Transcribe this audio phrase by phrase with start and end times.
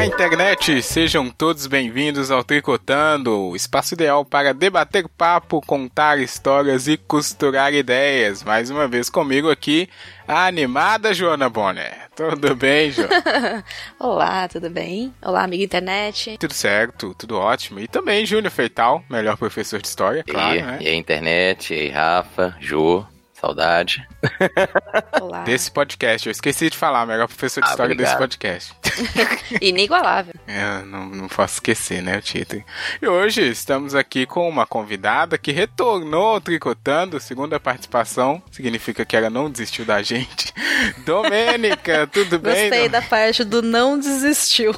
[0.00, 0.82] Olá, internet!
[0.82, 7.74] Sejam todos bem-vindos ao Tricotando, o espaço ideal para debater papo, contar histórias e costurar
[7.74, 8.42] ideias.
[8.42, 9.90] Mais uma vez comigo aqui,
[10.26, 12.08] a animada Joana Bonner.
[12.16, 13.62] Tudo bem, Joana?
[14.00, 15.12] Olá, tudo bem?
[15.20, 16.38] Olá, amigo internet.
[16.40, 17.78] Tudo certo, tudo ótimo.
[17.78, 20.78] E também Júnior Feital, melhor professor de história, claro, e, né?
[20.80, 23.04] E a internet, e aí, Rafa, Jô,
[23.40, 24.06] Saudade.
[25.18, 25.44] Olá.
[25.44, 26.26] Desse podcast.
[26.28, 28.18] Eu esqueci de falar, melhor professor de Ah, história desse obrigado.
[28.18, 28.74] podcast.
[29.62, 30.34] Inigualável.
[30.46, 32.62] É, não, não posso esquecer, né, o título.
[33.00, 39.30] E hoje estamos aqui com uma convidada que retornou Tricotando, segunda participação, significa que ela
[39.30, 40.52] não desistiu da gente.
[41.06, 42.68] Domênica, tudo bem?
[42.68, 44.74] Gostei Dom- da parte do não desistiu.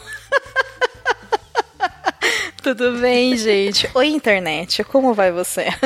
[2.63, 3.91] Tudo bem, gente?
[3.93, 5.67] Oi, internet, como vai você?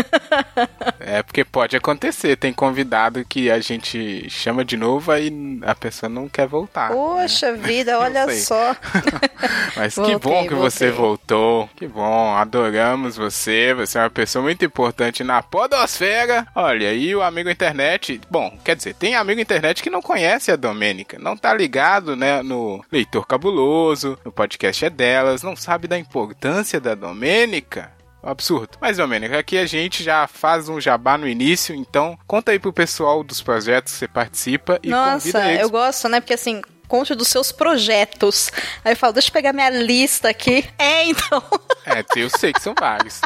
[0.99, 5.31] É porque pode acontecer, tem convidado que a gente chama de novo aí
[5.63, 6.91] a pessoa não quer voltar.
[6.91, 8.75] Poxa vida, olha só.
[9.77, 11.39] Mas que Voltei, bom que você voltei.
[11.39, 11.71] voltou.
[11.77, 13.73] Que bom, adoramos você.
[13.75, 16.45] Você é uma pessoa muito importante na podosfera.
[16.57, 18.21] Olha, e o amigo internet.
[18.29, 21.19] Bom, quer dizer, tem amigo internet que não conhece a Domênica.
[21.21, 26.66] Não tá ligado, né, no Leitor Cabuloso, no podcast é delas, não sabe da importância
[26.81, 27.93] da Domênica.
[28.23, 28.77] Um Absurdo.
[28.81, 32.73] Mas, Domênica, aqui a gente já faz um jabá no início, então conta aí pro
[32.73, 36.21] pessoal dos projetos que você participa e Nossa, convida eles eu gosto, né?
[36.21, 38.51] Porque assim, conte dos seus projetos.
[38.85, 40.69] Aí eu falo, deixa eu pegar minha lista aqui.
[40.79, 41.43] É, então.
[41.85, 43.21] É, eu sei que são vários.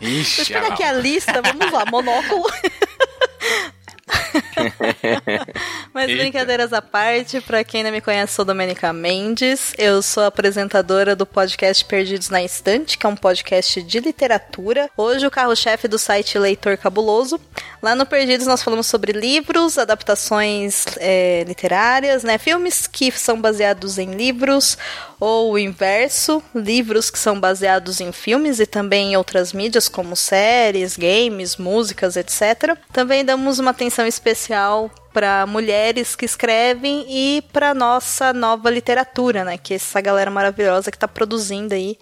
[0.00, 2.44] Ixi, Deixa eu pegar aqui a lista, vamos lá, monóculo.
[5.92, 6.22] Mas Eita.
[6.22, 9.72] brincadeiras à parte, pra quem não me conhece, sou Domenica Mendes.
[9.76, 14.90] Eu sou apresentadora do podcast Perdidos na Estante, que é um podcast de literatura.
[14.96, 17.40] Hoje o carro-chefe do site Leitor Cabuloso.
[17.82, 22.38] Lá no Perdidos nós falamos sobre livros, adaptações é, literárias, né?
[22.38, 24.76] Filmes que são baseados em livros,
[25.20, 30.14] ou o inverso, livros que são baseados em filmes e também em outras mídias como
[30.14, 32.76] séries, games, músicas, etc.
[32.92, 39.58] Também damos uma atenção especial para mulheres que escrevem e para nossa nova literatura, né?
[39.58, 41.98] Que é essa galera maravilhosa que está produzindo aí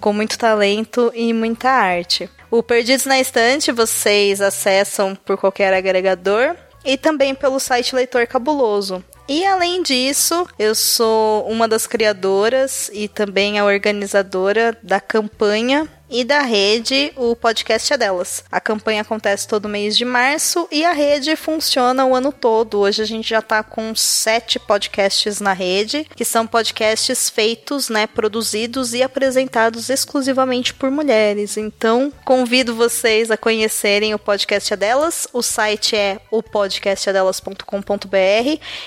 [0.00, 2.28] com muito talento e muita arte.
[2.50, 9.02] O Perdidos na Estante vocês acessam por qualquer agregador e também pelo site Leitor Cabuloso.
[9.28, 16.24] E além disso, eu sou uma das criadoras e também a organizadora da campanha e
[16.24, 18.44] da rede O Podcast é Delas.
[18.50, 22.78] A campanha acontece todo mês de março e a rede funciona o ano todo.
[22.78, 28.06] Hoje a gente já tá com sete podcasts na rede, que são podcasts feitos, né,
[28.06, 31.56] produzidos e apresentados exclusivamente por mulheres.
[31.56, 35.28] Então, convido vocês a conhecerem o Podcast é Delas.
[35.32, 38.16] O site é opodcastadelas.com.br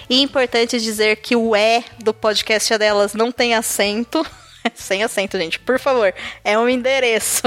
[0.09, 4.25] e é importante dizer que o E do Podcast é Delas não tem acento.
[4.75, 6.13] Sem acento, gente, por favor.
[6.43, 7.43] É um endereço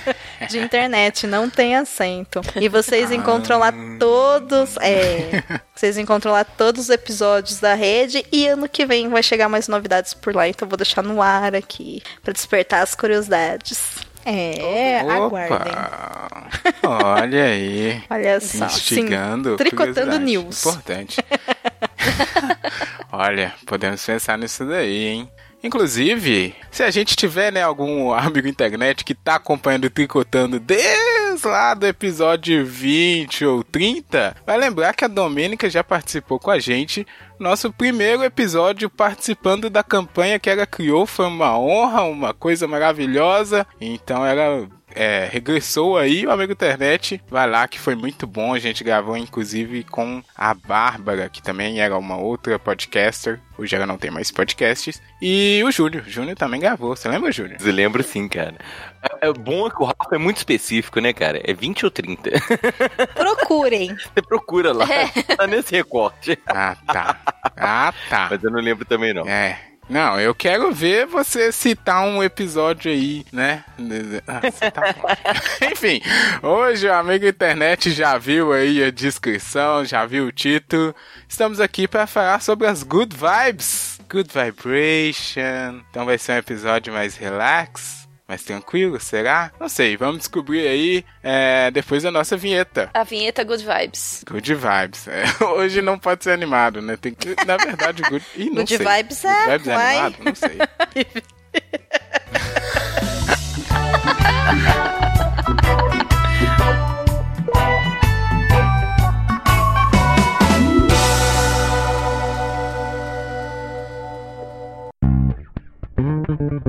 [0.48, 2.40] de internet, não tem acento.
[2.56, 4.76] E vocês encontram lá todos.
[4.78, 5.42] É.
[5.74, 8.24] Vocês encontram lá todos os episódios da rede.
[8.32, 10.48] E ano que vem vai chegar mais novidades por lá.
[10.48, 14.06] Então eu vou deixar no ar aqui pra despertar as curiosidades.
[14.24, 15.72] É, aguardem.
[16.82, 18.02] Olha aí.
[18.10, 18.66] Olha só.
[18.66, 19.50] Instigando.
[19.50, 20.66] sim, tricotando news.
[20.66, 21.16] Importante.
[23.10, 25.30] Olha, podemos pensar nisso daí, hein?
[25.62, 31.46] Inclusive, se a gente tiver, né, algum amigo internet que tá acompanhando o Tricotando desde
[31.46, 36.58] lá do episódio 20 ou 30, vai lembrar que a Domênica já participou com a
[36.58, 37.06] gente
[37.38, 41.06] nosso primeiro episódio participando da campanha que ela criou.
[41.06, 43.66] Foi uma honra, uma coisa maravilhosa.
[43.80, 47.22] Então ela é, regressou aí, o amigo internet.
[47.30, 48.52] Vai lá que foi muito bom.
[48.52, 53.40] A gente gravou inclusive com a Bárbara, que também era uma outra podcaster.
[53.56, 55.00] Hoje ela não tem mais podcasts.
[55.22, 56.04] E o Júnior.
[56.04, 56.96] O Júnior também gravou.
[56.96, 57.58] Você lembra, Júnior?
[57.60, 58.56] Eu lembro sim, cara.
[59.22, 61.40] É é bom que o Rafa é muito específico, né, cara?
[61.44, 62.30] É 20 ou 30.
[63.14, 63.94] Procurem.
[63.94, 64.86] Você procura lá,
[65.36, 66.38] tá nesse recorte.
[66.46, 67.20] Ah, tá.
[67.56, 68.28] Ah, tá.
[68.30, 69.26] Mas eu não lembro também, não.
[69.28, 69.67] É.
[69.88, 73.64] Não, eu quero ver você citar um episódio aí, né?
[74.26, 74.94] Ah, tá.
[75.72, 76.02] Enfim,
[76.42, 80.94] hoje o amigo internet já viu aí a descrição, já viu o título.
[81.26, 85.82] Estamos aqui para falar sobre as good vibes, good vibration.
[85.90, 89.50] Então vai ser um episódio mais relax, mais tranquilo, será?
[89.58, 92.90] Não sei, vamos descobrir aí é, depois da nossa vinheta.
[92.92, 94.22] A vinheta Good Vibes.
[94.30, 95.08] Good vibes.
[95.08, 95.24] É,
[95.56, 96.98] hoje não pode ser animado, né?
[96.98, 98.24] Tem que, na verdade, good.
[98.36, 98.86] Ih, não Good sei.
[98.86, 100.16] vibes é, Good vibes é animado?
[100.22, 100.58] Não sei.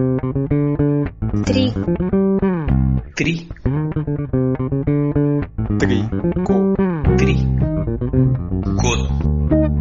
[1.46, 1.74] Tri.
[3.16, 3.48] Tri.
[5.80, 6.10] Tri.
[6.44, 6.56] Co.
[7.18, 7.36] Tri.
[8.82, 8.92] Co.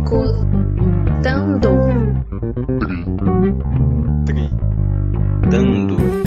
[0.05, 1.71] Cotando.
[4.27, 4.51] Tri.
[5.51, 6.18] Dando.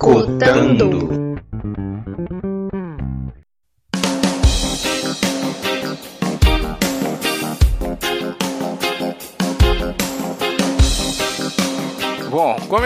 [0.00, 1.09] Tricotando.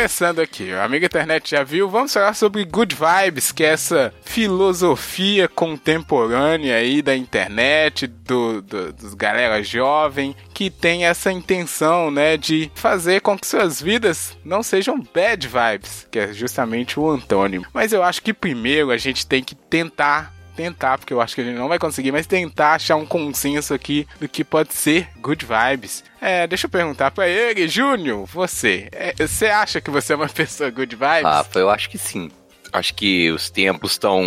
[0.04, 4.12] Começando aqui, o amigo internet já viu, vamos falar sobre Good Vibes, que é essa
[4.22, 12.36] filosofia contemporânea aí da internet, do, do- dos galera jovem, que tem essa intenção, né,
[12.36, 17.64] de fazer com que suas vidas não sejam bad vibes, que é justamente o antônimo.
[17.72, 21.40] Mas eu acho que primeiro a gente tem que tentar tentar, porque eu acho que
[21.40, 25.08] a gente não vai conseguir, mas tentar achar um consenso aqui do que pode ser
[25.20, 26.04] good vibes.
[26.20, 30.28] É, deixa eu perguntar pra ele, Júnior, você, é, você acha que você é uma
[30.30, 31.22] pessoa good vibes?
[31.22, 32.30] Rafa, eu acho que sim.
[32.72, 34.20] Acho que os tempos estão.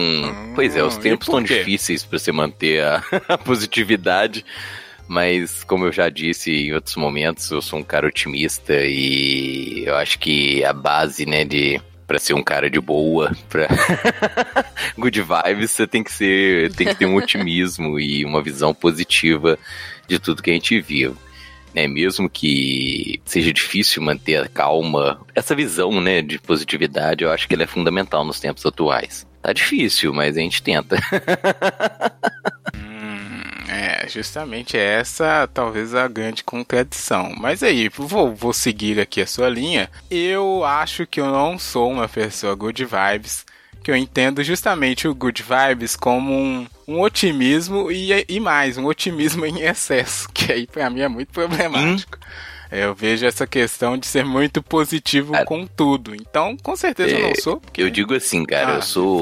[0.56, 4.45] pois é, os tempos estão difíceis para você manter a, a positividade.
[5.07, 9.95] Mas, como eu já disse em outros momentos, eu sou um cara otimista e eu
[9.95, 11.81] acho que a base, né, de.
[12.07, 13.68] Pra ser um cara de boa, pra
[14.98, 19.59] good vibes, você tem que ser, tem que ter um otimismo e uma visão positiva
[20.07, 21.13] de tudo que a gente vive
[21.77, 21.88] né?
[21.88, 27.54] Mesmo que seja difícil manter a calma, essa visão, né, de positividade, eu acho que
[27.54, 29.27] ela é fundamental nos tempos atuais.
[29.44, 30.98] Tá difícil, mas a gente tenta.
[33.77, 37.33] Hum, é, justamente essa talvez a grande contradição.
[37.38, 39.89] Mas aí, vou, vou seguir aqui a sua linha.
[40.09, 43.45] Eu acho que eu não sou uma pessoa good vibes.
[43.83, 48.85] Que eu entendo justamente o good vibes como um, um otimismo e, e mais, um
[48.85, 52.18] otimismo em excesso, que aí pra mim é muito problemático.
[52.69, 56.13] Eu vejo essa questão de ser muito positivo Cara, com tudo.
[56.13, 57.62] Então, com certeza eu não sou.
[57.62, 59.21] porque- Eu digo assim, cara, Ah, eu sou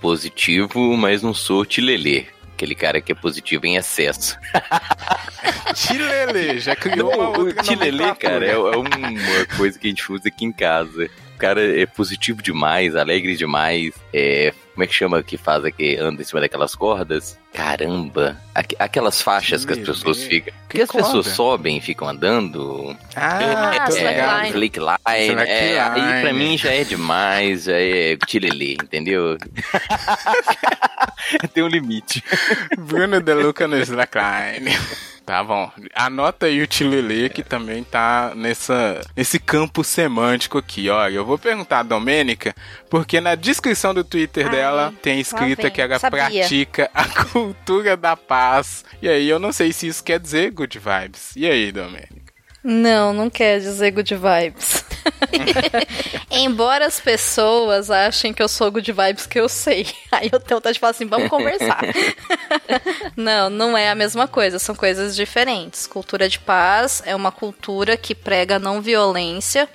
[0.00, 2.24] positivo, mas não sou tilelê.
[2.60, 4.38] Aquele cara que é positivo em excesso.
[5.74, 9.90] Tilele, já criou uma Não, o outra tilelê, cara, é, é uma coisa que a
[9.90, 11.08] gente usa aqui em casa.
[11.40, 13.94] O cara é positivo demais, alegre demais.
[14.12, 17.38] É, como é que chama que faz aqui, anda em cima daquelas cordas?
[17.54, 18.36] Caramba!
[18.54, 20.52] Aqu- aquelas faixas que as pessoas ficam.
[20.68, 21.30] Que Que as pessoas corda?
[21.30, 22.94] sobem e ficam andando.
[23.16, 24.48] Ah, Ah, tô slackline.
[24.50, 24.98] Slackline.
[25.30, 25.50] Slackline.
[25.50, 29.38] É, aí pra mim já é demais, já é tilelê, entendeu?
[31.54, 32.22] Tem um limite.
[32.78, 34.70] Bruno De Luca no Slackline.
[35.30, 35.70] Tá bom.
[35.94, 40.90] Anota aí o Tilelê que também tá nessa, nesse campo semântico aqui.
[40.90, 42.52] Olha, eu vou perguntar a Domênica,
[42.90, 46.24] porque na descrição do Twitter Ai, dela tem escrita que ela Sabia.
[46.24, 48.84] pratica a cultura da paz.
[49.00, 51.30] E aí eu não sei se isso quer dizer good vibes.
[51.36, 52.19] E aí, Domênica?
[52.62, 54.84] Não, não quer dizer good vibes.
[56.30, 59.86] Embora as pessoas achem que eu sou good vibes, que eu sei.
[60.12, 61.80] Aí eu tenho vontade de falar assim, vamos conversar.
[63.16, 65.86] não, não é a mesma coisa, são coisas diferentes.
[65.86, 69.68] Cultura de paz é uma cultura que prega não violência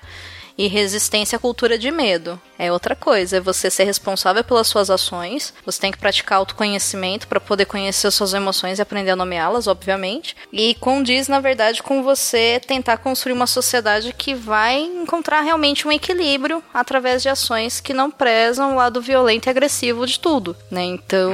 [0.57, 2.39] e resistência à cultura de medo.
[2.57, 5.53] É outra coisa, é você ser responsável pelas suas ações.
[5.65, 9.67] Você tem que praticar autoconhecimento para poder conhecer as suas emoções e aprender a nomeá-las,
[9.67, 10.35] obviamente.
[10.53, 15.91] E condiz, na verdade, com você tentar construir uma sociedade que vai encontrar realmente um
[15.91, 20.83] equilíbrio através de ações que não prezam o lado violento e agressivo de tudo, né?
[20.83, 21.33] Então,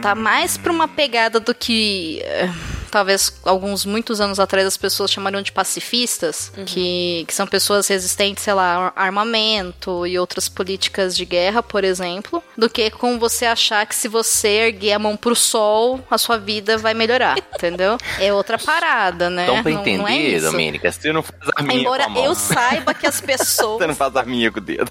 [0.00, 2.48] tá mais pra uma pegada do que eh,
[2.90, 8.44] talvez alguns muitos anos atrás as pessoas chamariam de pacifistas, que, que são pessoas resistentes,
[8.44, 13.46] sei lá, a armamento e outras políticas de guerra, por exemplo, do que com você
[13.46, 17.96] achar que se você erguer a mão pro sol, a sua vida vai melhorar, entendeu?
[18.18, 19.44] É outra parada, né?
[19.44, 20.46] Então, pra Não- não é entender, isso.
[20.50, 22.24] Domênica, você não faz a minha Embora com a mão.
[22.24, 23.78] eu saiba que as pessoas.
[23.80, 24.90] Você não faz a minha com o dedo.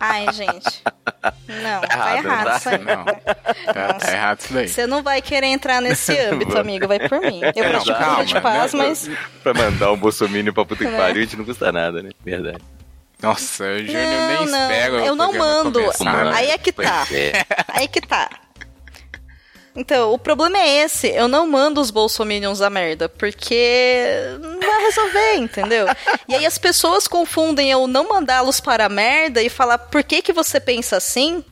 [0.00, 0.82] Ai, gente.
[1.48, 2.56] Não, tá, errado, errado, tá?
[2.56, 2.78] isso aí.
[2.78, 3.04] Não.
[3.04, 4.68] Tá, tá errado isso daí.
[4.68, 6.88] Você não vai querer entrar nesse âmbito, amigo.
[6.88, 7.40] Vai por mim.
[7.54, 8.84] Eu pratico calma, de paz, né?
[8.88, 9.10] mas.
[9.42, 10.96] pra mandar um bolsominion pra puta que Né?
[10.98, 12.10] pariu, a gente não custa nada, né?
[12.24, 12.58] Verdade.
[13.22, 14.92] Nossa, Júnior Não, nem não, espera.
[14.94, 15.80] o eu não mando.
[15.80, 16.32] começar, né?
[16.34, 17.06] Aí é que tá.
[17.12, 17.32] É.
[17.68, 18.28] Aí que tá.
[19.74, 21.08] Então, o problema é esse.
[21.08, 25.86] Eu não mando os bolsominions a merda, porque não vai resolver, entendeu?
[26.28, 30.22] E aí as pessoas confundem eu não mandá-los para a merda e falar por que
[30.22, 31.44] que você pensa assim,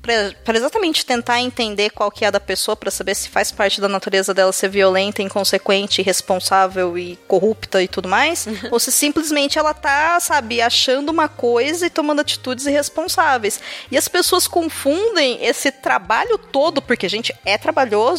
[0.44, 3.80] pra exatamente tentar entender qual que é a da pessoa, pra saber se faz parte
[3.80, 9.58] da natureza dela ser violenta, inconsequente, irresponsável e corrupta e tudo mais, ou se simplesmente
[9.58, 13.60] ela tá, sabe, achando uma coisa e tomando atitudes irresponsáveis.
[13.90, 18.09] E as pessoas confundem esse trabalho todo, porque, gente, é trabalhoso,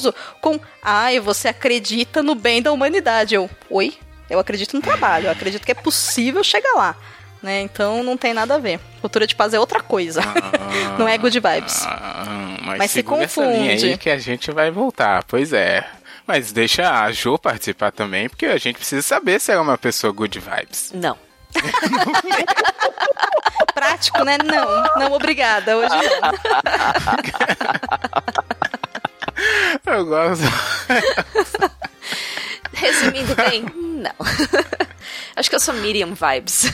[0.41, 3.36] com, ai, você acredita no bem da humanidade.
[3.36, 3.98] Eu, oi?
[4.29, 6.95] Eu acredito no trabalho, eu acredito que é possível chegar lá.
[7.43, 7.62] Né?
[7.62, 8.79] Então não tem nada a ver.
[9.01, 10.21] Cultura de paz é outra coisa.
[10.98, 11.83] não é good vibes.
[11.86, 12.25] Ah,
[12.62, 13.86] mas, Mas se segura essa linha confunde.
[13.88, 15.24] aí que a gente vai voltar.
[15.24, 15.86] Pois é.
[16.25, 19.77] Mas deixa a Jo participar também, porque a gente precisa saber se ela é uma
[19.77, 20.91] pessoa good vibes.
[20.93, 21.17] Não.
[23.74, 24.38] Prático, né?
[24.38, 25.75] Não, não, obrigada.
[25.77, 26.31] Hoje não.
[29.91, 30.43] Eu gosto.
[32.74, 34.12] Resumindo bem, não.
[35.36, 36.71] Acho que eu sou medium vibes.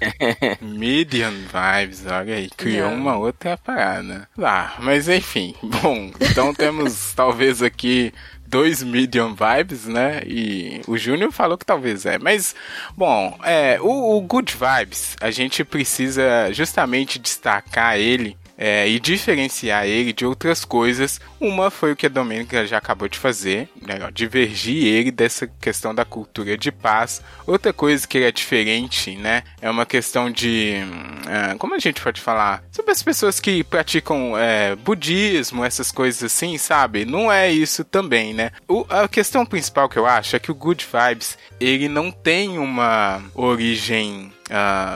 [0.60, 2.96] Medium vibes, olha aí, criou Não.
[2.96, 4.28] uma outra parada.
[4.36, 8.12] Lá, mas enfim, bom, então temos talvez aqui
[8.46, 10.22] dois medium vibes, né?
[10.26, 12.54] E o Júnior falou que talvez é, mas
[12.96, 18.36] bom, é o, o good vibes a gente precisa justamente destacar ele.
[18.62, 21.18] É, e diferenciar ele de outras coisas.
[21.40, 25.46] Uma foi o que a Domênica já acabou de fazer, né, ó, divergir ele dessa
[25.46, 27.22] questão da cultura de paz.
[27.46, 31.78] Outra coisa que ele é diferente, né, é uma questão de, hum, ah, como a
[31.78, 37.06] gente pode falar, sobre as pessoas que praticam é, budismo, essas coisas assim, sabe?
[37.06, 38.50] Não é isso também, né?
[38.68, 42.58] O- a questão principal que eu acho é que o Good Vibes ele não tem
[42.58, 44.30] uma origem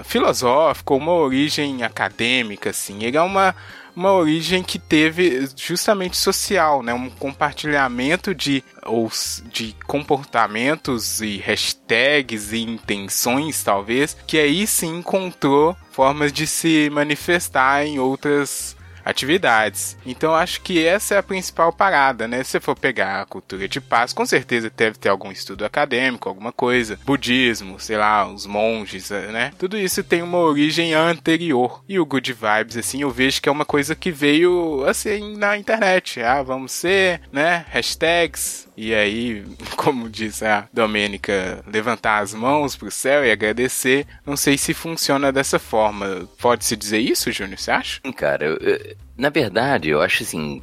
[0.05, 3.05] filosófica ou uma origem acadêmica, assim.
[3.05, 3.55] Ele é uma
[3.97, 6.93] uma origem que teve justamente social, né?
[6.93, 9.11] Um compartilhamento de, ou,
[9.53, 17.87] de comportamentos e hashtags e intenções, talvez, que aí sim encontrou formas de se manifestar
[17.87, 19.97] em outras atividades.
[20.05, 22.43] Então acho que essa é a principal parada, né?
[22.43, 26.53] Se for pegar a cultura de paz, com certeza deve ter algum estudo acadêmico, alguma
[26.53, 29.53] coisa, budismo, sei lá, os monges, né?
[29.59, 31.83] Tudo isso tem uma origem anterior.
[31.89, 35.57] E o good vibes assim, eu vejo que é uma coisa que veio assim na
[35.57, 36.21] internet.
[36.21, 37.65] Ah, vamos ser, né?
[37.71, 39.45] Hashtags e aí,
[39.77, 44.07] como diz a Domênica, levantar as mãos pro céu e agradecer.
[44.27, 46.29] Não sei se funciona dessa forma.
[46.41, 47.59] Pode-se dizer isso, Júnior?
[47.59, 48.01] Você acha?
[48.17, 50.63] Cara, eu- eu- na verdade, eu acho assim,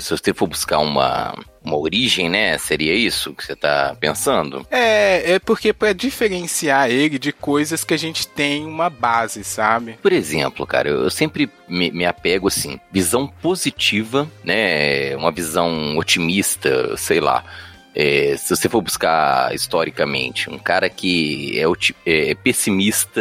[0.00, 4.66] se você for buscar uma, uma origem, né, seria isso que você tá pensando?
[4.70, 9.98] É, é porque para diferenciar ele de coisas que a gente tem uma base, sabe?
[10.02, 16.96] Por exemplo, cara, eu sempre me, me apego assim, visão positiva, né, uma visão otimista,
[16.96, 17.44] sei lá.
[17.94, 23.20] É, se você for buscar historicamente, um cara que é, oti- é pessimista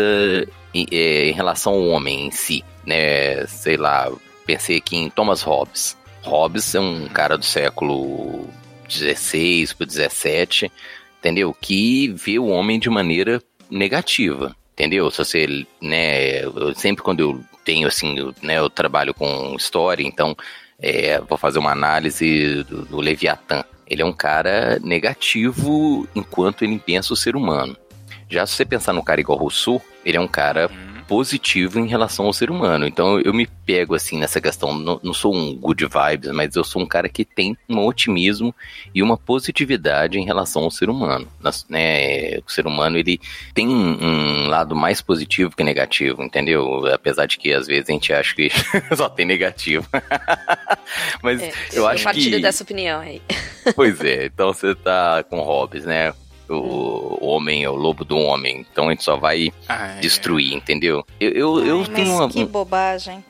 [0.73, 4.09] em, é, em relação ao homem em si, né, sei lá,
[4.45, 5.97] pensei aqui em Thomas Hobbes.
[6.23, 8.47] Hobbes é um cara do século
[8.89, 10.71] XVI para 17,
[11.19, 11.55] entendeu?
[11.59, 15.09] Que vê o homem de maneira negativa, entendeu?
[15.09, 20.03] Se você, né, eu, sempre quando eu tenho assim, eu, né, eu trabalho com história,
[20.03, 20.35] então
[20.79, 23.63] é, vou fazer uma análise do, do Leviatã.
[23.87, 27.75] Ele é um cara negativo enquanto ele pensa o ser humano.
[28.29, 30.69] Já se você pensar no cara igual Rousseau, ele é um cara
[31.11, 32.87] positivo em relação ao ser humano.
[32.87, 34.73] Então eu me pego assim nessa questão.
[34.73, 38.55] Não, não sou um good vibes, mas eu sou um cara que tem um otimismo
[38.95, 41.27] e uma positividade em relação ao ser humano.
[41.41, 43.19] Nas- né, o ser humano ele
[43.53, 46.85] tem um, lado mais positivo que negativo, entendeu?
[46.87, 48.49] Apesar de que às vezes a gente acha que
[48.95, 49.85] só tem negativo.
[51.21, 53.21] mas É, eu acho que dessa opinião aí.
[53.75, 56.13] Pois é, então você tá com Hobbes, né?
[56.51, 59.99] O homem é o lobo do homem, então a gente só vai Ah, é.
[59.99, 61.05] destruir, entendeu?
[61.19, 62.29] Eu, eu, eu Ai, tenho uma.
[62.29, 63.23] que bobagem.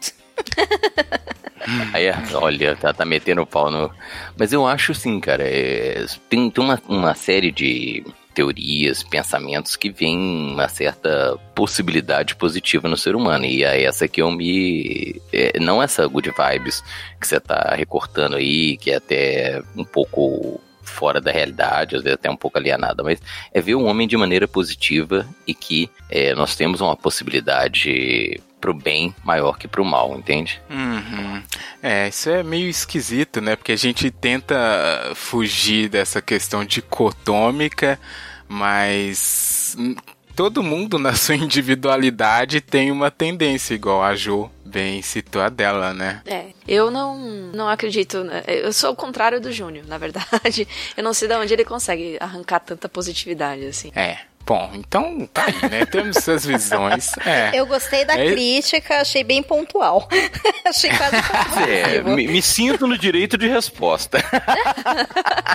[1.94, 3.92] Aí, olha, tá, tá metendo o pau no.
[4.38, 9.92] Mas eu acho assim, cara, é, tem, tem uma, uma série de teorias, pensamentos que
[9.92, 13.46] vem uma certa possibilidade positiva no ser humano.
[13.46, 15.22] E é essa que eu me.
[15.32, 16.82] é, não essa good vibes
[17.20, 20.60] que você tá recortando aí, que é até um pouco
[20.92, 23.20] fora da realidade, às vezes até um pouco alienada, mas
[23.54, 28.74] é ver o homem de maneira positiva e que é, nós temos uma possibilidade pro
[28.74, 30.62] bem maior que pro mal, entende?
[30.70, 31.42] Uhum.
[31.82, 33.56] É, isso é meio esquisito, né?
[33.56, 34.56] Porque a gente tenta
[35.16, 38.00] fugir dessa questão dicotômica,
[38.48, 39.76] mas
[40.42, 45.94] todo mundo na sua individualidade tem uma tendência, igual a Jo bem citou a dela,
[45.94, 46.20] né?
[46.26, 47.16] É, eu não,
[47.54, 48.24] não acredito.
[48.24, 48.42] né?
[48.48, 50.68] Eu sou o contrário do Júnior, na verdade.
[50.98, 53.92] Eu não sei de onde ele consegue arrancar tanta positividade, assim.
[53.96, 54.18] É.
[54.44, 55.86] Bom, então tá aí, né?
[55.86, 57.12] Temos essas visões.
[57.24, 57.52] É.
[57.60, 60.10] Eu gostei da É- crítica, achei bem pontual.
[60.66, 61.18] achei quase
[61.70, 64.18] É, me, me sinto no direito de resposta.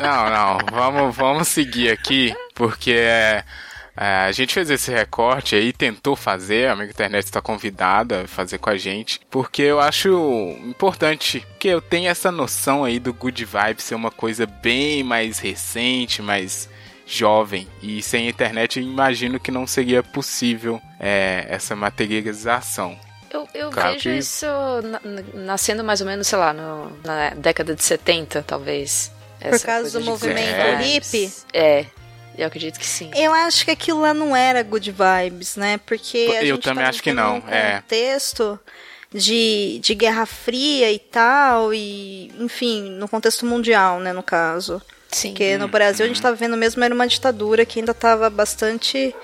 [0.00, 3.42] Não, não, vamos, vamos seguir aqui, porque é,
[3.96, 8.58] a gente fez esse recorte aí, tentou fazer, a Amiga Internet está convidada a fazer
[8.58, 10.08] com a gente, porque eu acho
[10.64, 15.38] importante, que eu tenho essa noção aí do Good Vibe ser uma coisa bem mais
[15.38, 16.68] recente, mais
[17.06, 22.98] jovem, e sem a internet eu imagino que não seria possível é, essa materialização.
[23.30, 24.46] Eu, eu Claro vejo que- isso
[24.82, 29.12] na- na- nascendo mais ou menos, sei lá, no- na década de 70, talvez.
[29.38, 30.76] Por causa do movimento É.
[30.82, 31.30] hippie?
[31.52, 31.84] É,
[32.38, 33.10] eu acredito que sim.
[33.14, 35.78] Eu acho que aquilo lá não era good vibes, né?
[35.78, 37.80] Porque a Eu gente também tá acho que não, é.
[37.80, 38.58] contexto
[39.12, 44.80] de, de Guerra Fria e tal, e enfim, no contexto mundial, né, no caso.
[45.10, 45.30] Sim.
[45.30, 49.14] Porque no Brasil a gente estava vendo mesmo era uma ditadura que ainda estava bastante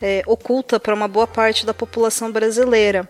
[0.00, 3.08] é, oculta para uma boa parte da população brasileira.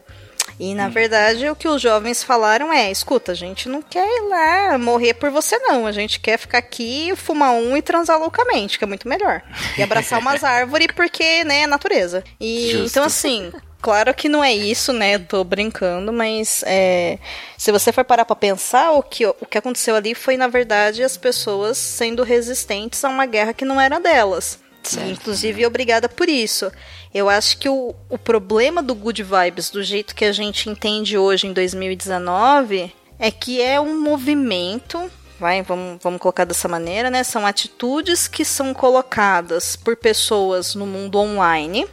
[0.62, 4.28] E na verdade o que os jovens falaram é: escuta, a gente não quer ir
[4.28, 5.88] lá morrer por você, não.
[5.88, 9.42] A gente quer ficar aqui, fumar um e transar loucamente, que é muito melhor.
[9.76, 12.22] E abraçar umas árvores porque, né, é natureza.
[12.38, 12.86] E Justo.
[12.86, 13.50] então, assim.
[13.80, 15.18] Claro que não é isso, né?
[15.18, 17.18] Tô brincando, mas é,
[17.58, 21.02] se você for parar pra pensar, o que, o que aconteceu ali foi, na verdade,
[21.02, 24.61] as pessoas sendo resistentes a uma guerra que não era delas.
[24.82, 25.10] Certo.
[25.10, 26.70] Inclusive, obrigada por isso.
[27.14, 31.16] Eu acho que o, o problema do Good Vibes, do jeito que a gente entende
[31.16, 35.10] hoje em 2019, é que é um movimento.
[35.38, 37.22] Vai, vamos, vamos colocar dessa maneira, né?
[37.22, 41.86] São atitudes que são colocadas por pessoas no mundo online,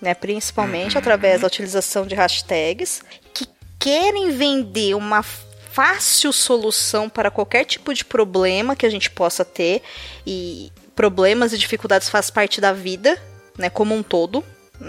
[0.00, 0.14] né?
[0.14, 3.46] Principalmente através da utilização de hashtags, que
[3.78, 9.82] querem vender uma fácil solução para qualquer tipo de problema que a gente possa ter.
[10.26, 13.22] E problemas e dificuldades faz parte da vida,
[13.56, 13.70] né?
[13.70, 14.44] Como um todo.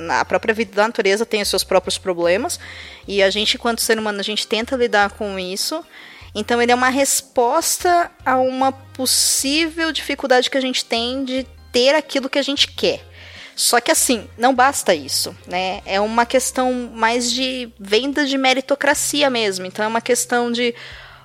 [0.09, 2.59] A própria vida da natureza tem os seus próprios problemas.
[3.07, 5.83] E a gente, enquanto ser humano, a gente tenta lidar com isso.
[6.33, 11.93] Então ele é uma resposta a uma possível dificuldade que a gente tem de ter
[11.93, 13.05] aquilo que a gente quer.
[13.55, 15.81] Só que assim, não basta isso, né?
[15.83, 19.65] É uma questão mais de venda de meritocracia mesmo.
[19.65, 20.75] Então é uma questão de,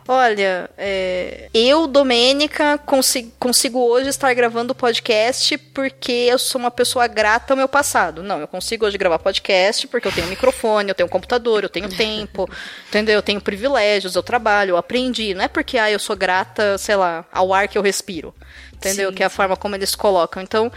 [0.07, 7.07] olha, é, eu, Domênica, consigo, consigo hoje estar gravando podcast porque eu sou uma pessoa
[7.07, 8.23] grata ao meu passado.
[8.23, 11.63] Não, eu consigo hoje gravar podcast porque eu tenho um microfone, eu tenho um computador,
[11.63, 12.49] eu tenho tempo,
[12.89, 13.15] entendeu?
[13.15, 15.35] Eu tenho privilégios, eu trabalho, eu aprendi.
[15.35, 18.35] Não é porque ah, eu sou grata, sei lá, ao ar que eu respiro,
[18.73, 19.11] entendeu?
[19.11, 19.15] Sim.
[19.15, 20.43] Que é a forma como eles colocam.
[20.43, 20.71] Então,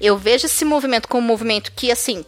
[0.00, 2.24] eu vejo esse movimento como um movimento que, assim,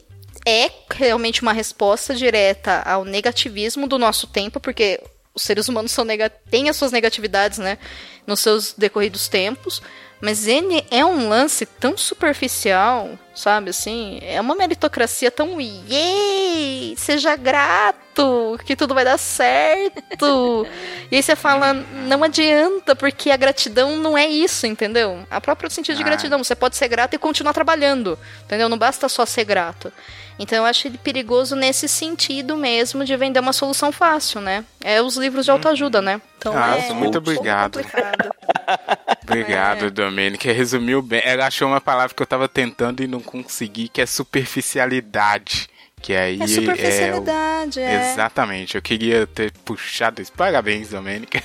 [0.47, 5.01] é realmente uma resposta direta ao negativismo do nosso tempo, porque
[5.35, 6.07] os seres humanos são
[6.51, 7.79] têm as suas negatividades, né,
[8.27, 9.83] nos seus decorridos tempos,
[10.21, 17.35] mas ele é um lance tão superficial, sabe, assim, é uma meritocracia tão yay, seja
[17.37, 20.67] grato, que tudo vai dar certo.
[21.11, 25.27] e aí você fala, não adianta, porque a gratidão não é isso, entendeu?
[25.31, 26.07] A próprio sentido de Ah.
[26.07, 28.69] gratidão, você pode ser grato e continuar trabalhando, entendeu?
[28.69, 29.91] Não basta só ser grato.
[30.41, 34.65] Então eu acho ele perigoso nesse sentido mesmo de vender uma solução fácil, né?
[34.81, 36.19] É os livros de autoajuda, né?
[36.39, 37.79] Então Ah, é muito obrigado.
[39.23, 39.91] Obrigado, É.
[39.91, 40.51] Domênica.
[40.53, 41.21] Resumiu bem.
[41.25, 45.69] Ela achou uma palavra que eu tava tentando e não consegui, que é superficialidade.
[46.01, 47.83] Que aí É superficialidade, é.
[47.85, 48.13] é.
[48.13, 48.75] Exatamente.
[48.75, 50.33] Eu queria ter puxado isso.
[50.33, 51.43] Parabéns, Domênica.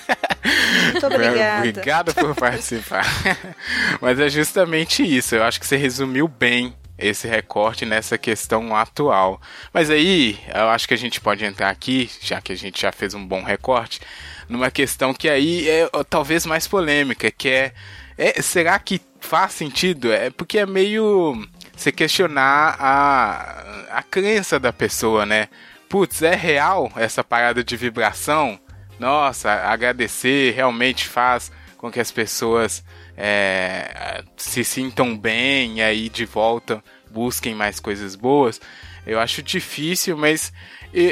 [0.94, 1.68] Muito obrigada.
[1.70, 3.06] Obrigado por participar.
[4.02, 5.36] Mas é justamente isso.
[5.36, 9.42] Eu acho que você resumiu bem esse recorte nessa questão atual.
[9.74, 12.92] Mas aí, eu acho que a gente pode entrar aqui, já que a gente já
[12.92, 14.00] fez um bom recorte,
[14.48, 17.74] numa questão que aí é talvez mais polêmica, que é,
[18.18, 20.12] é será que faz sentido?
[20.12, 25.50] É porque é meio você questionar a, a crença da pessoa, né?
[25.90, 28.60] Putz, é real essa parada de vibração?
[29.00, 32.84] Nossa, agradecer realmente faz com que as pessoas
[33.18, 38.60] é, se sintam bem e aí de volta busquem mais coisas boas.
[39.06, 40.52] Eu acho difícil, mas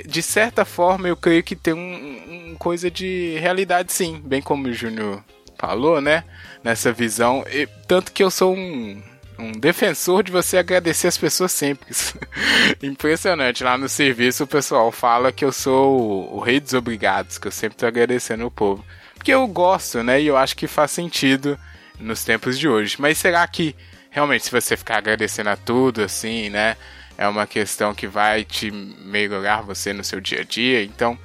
[0.05, 4.67] de certa forma eu creio que tem um, um coisa de realidade sim, bem como
[4.67, 5.23] o Júnior
[5.57, 6.23] falou, né?
[6.63, 7.45] Nessa visão.
[7.49, 9.01] E, tanto que eu sou um,
[9.37, 11.87] um defensor de você agradecer as pessoas sempre.
[12.81, 13.63] Impressionante.
[13.63, 17.47] Lá no serviço o pessoal fala que eu sou o, o rei dos obrigados, que
[17.47, 18.83] eu sempre tô agradecendo o povo.
[19.15, 20.21] Porque eu gosto, né?
[20.21, 21.57] E eu acho que faz sentido
[21.99, 22.95] nos tempos de hoje.
[22.99, 23.75] Mas será que
[24.13, 26.77] realmente se você ficar agradecendo a tudo assim, né?
[27.17, 30.83] É uma questão que vai te melhorar você no seu dia a dia.
[30.83, 31.17] Então,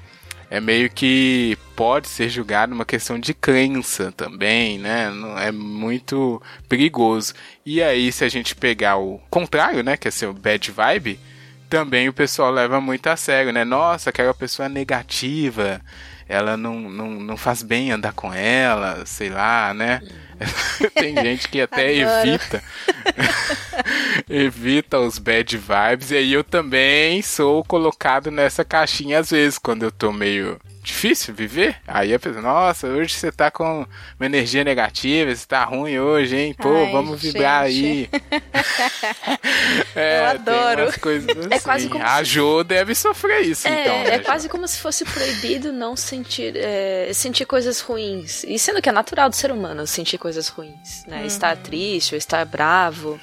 [0.51, 5.11] é meio que pode ser julgado uma questão de crença também, né?
[5.41, 7.35] É muito perigoso.
[7.65, 9.97] E aí, se a gente pegar o contrário, né?
[9.97, 11.21] Que é ser o bad vibe,
[11.69, 13.65] também o pessoal leva muito a sério, né?
[13.65, 15.81] Nossa, aquela pessoa é negativa,
[16.27, 20.01] ela não, não, não faz bem andar com ela, sei lá, né?
[20.95, 22.63] Tem gente que até evita
[24.29, 26.11] evita os bad vibes.
[26.11, 31.35] E aí eu também sou colocado nessa caixinha às vezes, quando eu tô meio difícil
[31.35, 31.77] viver.
[31.87, 33.87] Aí a pessoa, nossa, hoje você tá com
[34.19, 36.55] uma energia negativa, você tá ruim hoje, hein?
[36.55, 38.11] Pô, Ai, vamos vibrar gente.
[38.13, 38.21] aí.
[39.95, 40.83] É, Eu adoro.
[40.85, 41.01] assim.
[41.51, 43.95] É quase como A Jo deve sofrer isso, É, então.
[44.05, 44.25] né, é Jo?
[44.25, 48.45] quase como se fosse proibido não sentir, é, sentir coisas ruins.
[48.45, 51.27] E sendo que é natural do ser humano sentir coisas ruins, né?
[51.27, 53.21] Estar triste ou estar bravo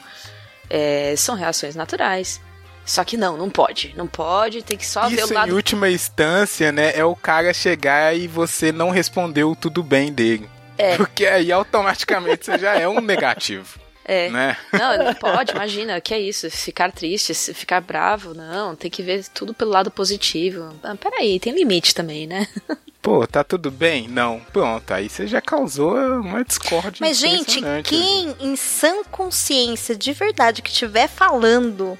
[0.69, 2.41] é, são reações naturais.
[2.85, 3.93] Só que não, não pode.
[3.97, 5.49] Não pode, tem que só ver Isso o lado.
[5.49, 10.13] em última instância, né, é o cara chegar e você não respondeu o tudo bem
[10.13, 10.47] dele.
[10.77, 10.95] É.
[10.97, 14.29] Porque aí automaticamente você já é um negativo, É.
[14.29, 14.55] né?
[14.71, 19.25] Não, não pode, imagina, que é isso, ficar triste, ficar bravo, não, tem que ver
[19.33, 20.75] tudo pelo lado positivo.
[20.83, 22.47] Ah, peraí, tem limite também, né?
[23.01, 24.07] Pô, tá tudo bem?
[24.07, 24.41] Não.
[24.51, 30.63] Pronto, aí você já causou uma discórdia Mas, gente, quem em sã consciência de verdade
[30.63, 31.99] que estiver falando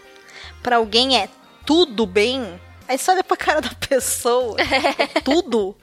[0.65, 1.29] pra alguém é
[1.63, 4.57] tudo bem, aí você olha pra cara da pessoa,
[5.23, 5.75] tudo.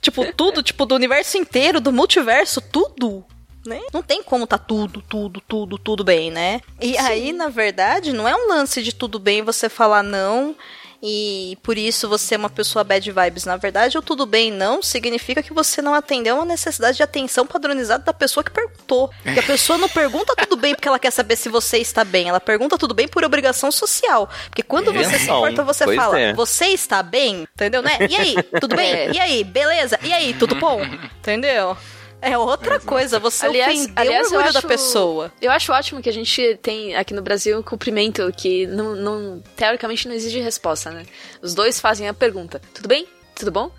[0.00, 3.24] Tipo, tudo, tipo, do universo inteiro, do multiverso, tudo.
[3.64, 3.80] Né?
[3.92, 6.60] Não tem como tá tudo, tudo, tudo, tudo bem, né?
[6.80, 10.56] E aí, na verdade, não é um lance de tudo bem você falar não
[11.02, 13.44] e por isso você é uma pessoa bad vibes.
[13.44, 17.46] Na verdade, o tudo bem não significa que você não atendeu uma necessidade de atenção
[17.46, 19.10] padronizada da pessoa que perguntou.
[19.24, 22.28] E a pessoa não pergunta tudo bem porque ela quer saber se você está bem.
[22.28, 24.28] Ela pergunta tudo bem por obrigação social.
[24.46, 26.32] Porque quando você se importa, você fala, é.
[26.32, 27.46] você está bem?
[27.54, 27.92] Entendeu, né?
[28.08, 28.92] E aí, tudo bem?
[28.92, 29.12] É.
[29.12, 29.98] E aí, beleza?
[30.02, 30.82] E aí, tudo bom?
[31.20, 31.76] Entendeu?
[32.20, 35.32] É outra coisa, você Aliás- ofendeu aliás, o orgulho da acho- pessoa.
[35.40, 39.42] Eu acho ótimo que a gente tem aqui no Brasil um cumprimento que não, não-
[39.56, 41.06] teoricamente não exige resposta, né?
[41.40, 43.06] Os dois fazem a pergunta: tudo bem?
[43.36, 43.70] Tudo bom?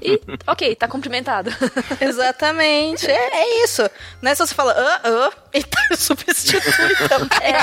[0.00, 1.50] E, ok, tá cumprimentado.
[2.00, 3.10] Exatamente.
[3.10, 3.82] É, é isso.
[4.22, 6.60] Não é só você fala, ah, ah, e tá, substitui
[7.08, 7.54] também.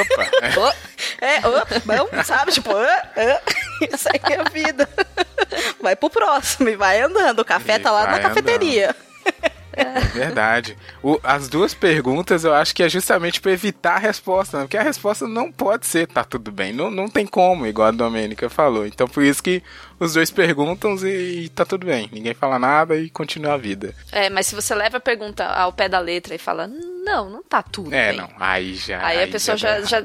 [0.00, 0.30] Opa!
[0.60, 2.52] Oh, é, oh, bom, sabe?
[2.52, 3.40] Tipo, ah, ah,
[3.82, 4.88] e segue a vida.
[5.80, 7.40] Vai pro próximo e vai andando.
[7.40, 8.94] O café E tá lá na cafeteria.
[9.78, 10.74] É verdade.
[11.02, 14.62] O- as duas perguntas eu acho que é justamente pra evitar a resposta, né?
[14.64, 16.72] porque a resposta não pode ser tá tudo bem.
[16.72, 18.86] Não, não tem como, igual a Domênica falou.
[18.86, 19.62] Então por isso que
[20.00, 22.08] os dois perguntam e, e tá tudo bem.
[22.10, 23.94] Ninguém fala nada e continua a vida.
[24.10, 27.42] É, mas se você leva a pergunta ao pé da letra e fala: não, não
[27.42, 28.16] tá tudo É, bem.
[28.18, 28.30] não.
[28.40, 29.04] Aí já.
[29.04, 30.00] Aí a pessoa já, já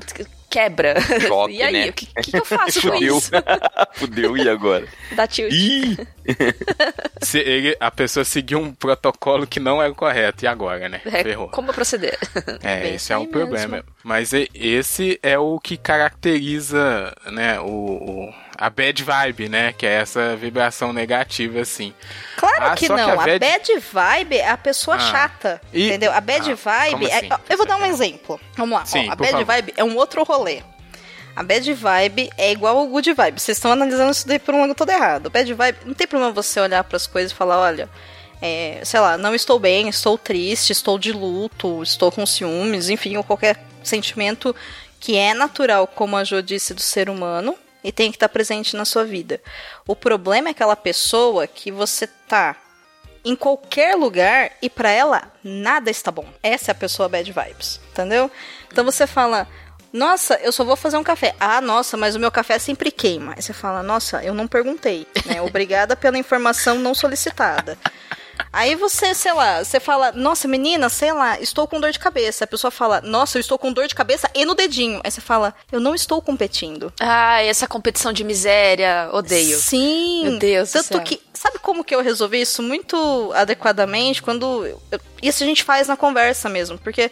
[0.52, 0.96] quebra.
[1.22, 1.90] Choque, e aí, né?
[1.90, 3.18] o que, que que eu faço com Fudeu.
[3.18, 3.32] isso?
[3.96, 4.86] Fudeu, e agora?
[5.14, 5.52] Dá tilt.
[5.54, 5.98] Ih!
[7.22, 10.44] Se ele- a pessoa seguiu um protocolo que não é o correto.
[10.44, 11.02] E agora, né?
[11.06, 11.50] É, Ferrou.
[11.50, 12.18] como proceder?
[12.64, 13.76] É, Bem esse é isso o aí problema.
[13.78, 13.90] mesmo.
[14.04, 19.93] Mas esse é o que caracteriza, né, o, o- a bad vibe, né, que é
[19.93, 21.93] essa vibração negativa, assim.
[22.38, 23.10] Claro Ah, que só que não.
[23.10, 23.80] a a, bad- bad...
[23.91, 25.00] vibe é a pessoa Ah.
[25.00, 25.62] chata.
[25.74, 26.12] E- Entendeu?
[26.13, 27.06] A bad Ah, vibe.
[27.08, 27.30] é- assim?
[27.32, 28.39] ó, eu vou dar um exemplo.
[28.56, 28.84] Vamos lá.
[28.84, 29.45] ó, Sim, a por bad favor.
[29.45, 30.62] vibe é um outro rolê.
[31.36, 33.39] A bad vibe é igual ao good vibe.
[33.39, 35.30] Vocês estão analisando isso daí por um ângulo todo errado.
[35.30, 37.89] Bad vibe, não tem problema você olhar para as coisas e falar, olha,
[38.41, 43.15] é, sei lá, não estou bem, estou triste, estou de luto, estou com ciúmes, enfim,
[43.17, 44.56] ou qualquer sentimento
[45.00, 48.76] que é natural, como a Jo disse, do ser humano e tem que estar presente
[48.76, 49.41] na sua vida.
[49.88, 52.56] O problema é aquela pessoa que você tá
[53.24, 56.26] em qualquer lugar e pra ela nada está bom.
[56.41, 58.32] Essa é a pessoa bad vibes, entendeu?
[58.72, 59.48] Então você fala,
[59.94, 61.36] nossa, eu só vou fazer um café.
[61.39, 63.34] Ah, nossa, mas o meu café sempre queima.
[63.36, 65.41] Aí você fala, nossa, eu não perguntei, né?
[65.44, 67.78] Obrigada pela informação não solicitada.
[68.54, 72.44] Aí você, sei lá, você fala, nossa, menina, sei lá, estou com dor de cabeça.
[72.44, 75.00] A pessoa fala, nossa, eu estou com dor de cabeça e no dedinho.
[75.04, 76.92] Aí você fala, eu não estou competindo.
[77.00, 79.58] Ah, essa competição de miséria, odeio.
[79.58, 80.24] Sim.
[80.24, 81.02] Meu Deus do Tanto céu.
[81.02, 84.22] que, sabe como que eu resolvi isso muito adequadamente?
[84.22, 84.66] Quando.
[84.66, 86.78] eu- eu- isso a gente faz na conversa mesmo.
[86.78, 87.10] Porque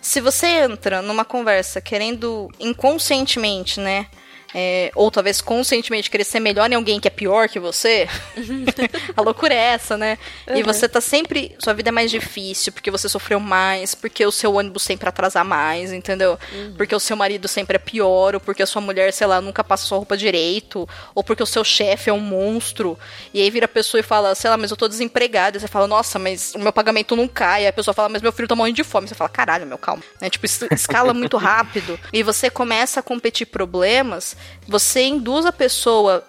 [0.00, 4.06] se você entra numa conversa querendo inconscientemente, né?
[4.54, 8.08] É, ou talvez conscientemente querer ser melhor em alguém que é pior que você,
[9.16, 10.18] a loucura é essa, né?
[10.48, 11.54] E você tá sempre.
[11.58, 15.42] Sua vida é mais difícil porque você sofreu mais, porque o seu ônibus sempre atrasa
[15.44, 16.38] mais, entendeu?
[16.76, 19.62] Porque o seu marido sempre é pior, ou porque a sua mulher, sei lá, nunca
[19.64, 22.98] passa sua roupa direito, ou porque o seu chefe é um monstro.
[23.34, 25.56] E aí vira a pessoa e fala, sei lá, mas eu tô desempregado.
[25.56, 27.62] E você fala, nossa, mas o meu pagamento não cai.
[27.62, 29.08] Aí a pessoa fala, mas meu filho tá morrendo de fome.
[29.08, 30.02] Você fala, caralho, meu, calma.
[30.20, 30.30] Né?
[30.30, 31.98] Tipo, es- escala muito rápido.
[32.12, 34.35] E você começa a competir problemas,
[34.66, 36.24] você induz a pessoa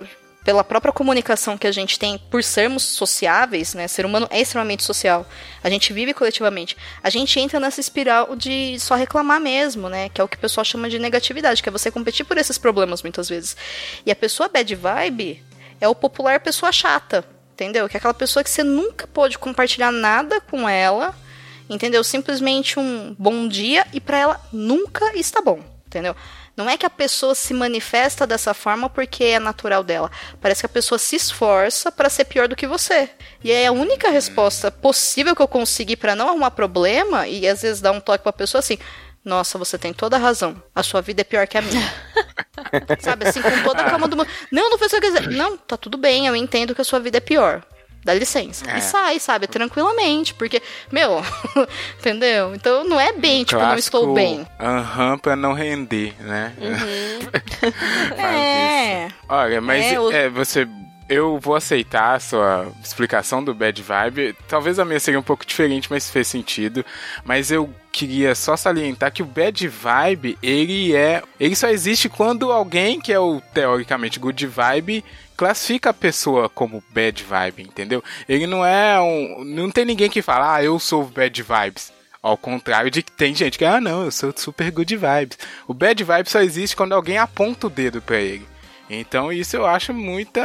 [0.47, 3.85] pela própria comunicação que a gente tem, por sermos sociáveis, né?
[3.85, 5.27] Ser humano é extremamente social.
[5.61, 6.77] A gente vive coletivamente.
[7.03, 10.07] A gente entra nessa espiral de só reclamar mesmo, né?
[10.07, 12.57] Que é o que o pessoal chama de negatividade, que é você competir por esses
[12.57, 13.57] problemas muitas vezes.
[14.05, 15.43] E a pessoa bad vibe
[15.81, 17.89] é o popular pessoa chata, entendeu?
[17.89, 21.13] Que é aquela pessoa que você nunca pode compartilhar nada com ela,
[21.69, 22.01] entendeu?
[22.05, 26.15] Simplesmente um bom dia e para ela nunca está bom, entendeu?
[26.57, 30.09] Não é que a pessoa se manifesta dessa forma porque é natural dela.
[30.41, 33.11] Parece que a pessoa se esforça para ser pior do que você.
[33.43, 37.61] E é a única resposta possível que eu consegui para não arrumar problema e às
[37.61, 38.79] vezes dar um toque pra pessoa assim:
[39.23, 40.59] "Nossa, você tem toda a razão.
[40.73, 41.93] A sua vida é pior que a minha."
[43.01, 44.29] Sabe assim, com toda a calma do mundo.
[44.51, 45.37] Não, não foi isso que eu quis dizer.
[45.37, 47.63] Não, tá tudo bem, eu entendo que a sua vida é pior.
[48.07, 48.63] Dá licença.
[48.71, 48.77] É.
[48.77, 49.47] E sai, sabe?
[49.47, 50.33] Tranquilamente.
[50.33, 51.21] Porque, meu,
[51.99, 52.55] entendeu?
[52.55, 54.47] Então não é bem, tipo, não estou bem.
[54.57, 56.53] Aham, pra não render, né?
[58.15, 59.07] Faz É.
[59.07, 59.15] isso.
[59.27, 60.65] Olha, mas É, o- é, você.
[61.09, 64.35] Eu vou aceitar a sua explicação do bad vibe.
[64.47, 66.85] Talvez a minha seria um pouco diferente, mas fez sentido.
[67.23, 71.23] Mas eu queria só salientar que o bad vibe, ele é.
[71.39, 75.03] Ele só existe quando alguém que é o teoricamente good vibe
[75.37, 78.03] classifica a pessoa como bad vibe, entendeu?
[78.27, 79.43] Ele não é um.
[79.45, 81.93] Não tem ninguém que fala, ah, eu sou bad vibes.
[82.21, 85.37] Ao contrário de que tem gente que, ah, não, eu sou super good vibes.
[85.67, 88.45] O bad vibe só existe quando alguém aponta o dedo pra ele.
[88.89, 90.41] Então isso eu acho muita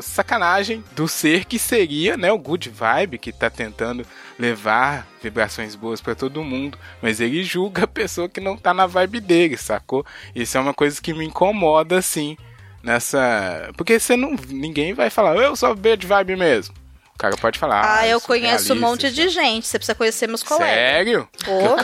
[0.00, 4.06] sacanagem do ser que seria, né, o good vibe que tá tentando
[4.38, 8.86] levar vibrações boas pra todo mundo, mas ele julga a pessoa que não tá na
[8.86, 10.06] vibe dele, sacou?
[10.34, 12.36] Isso é uma coisa que me incomoda assim,
[12.82, 16.74] nessa, porque você não ninguém vai falar, eu sou bad vibe mesmo.
[17.14, 19.66] O cara pode falar, Ah, eu sou conheço um monte de gente.
[19.66, 20.74] Você precisa conhecer meus colegas.
[20.74, 21.28] Sério?
[21.46, 21.76] Ô.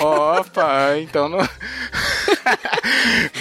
[0.38, 1.40] Opa, então não.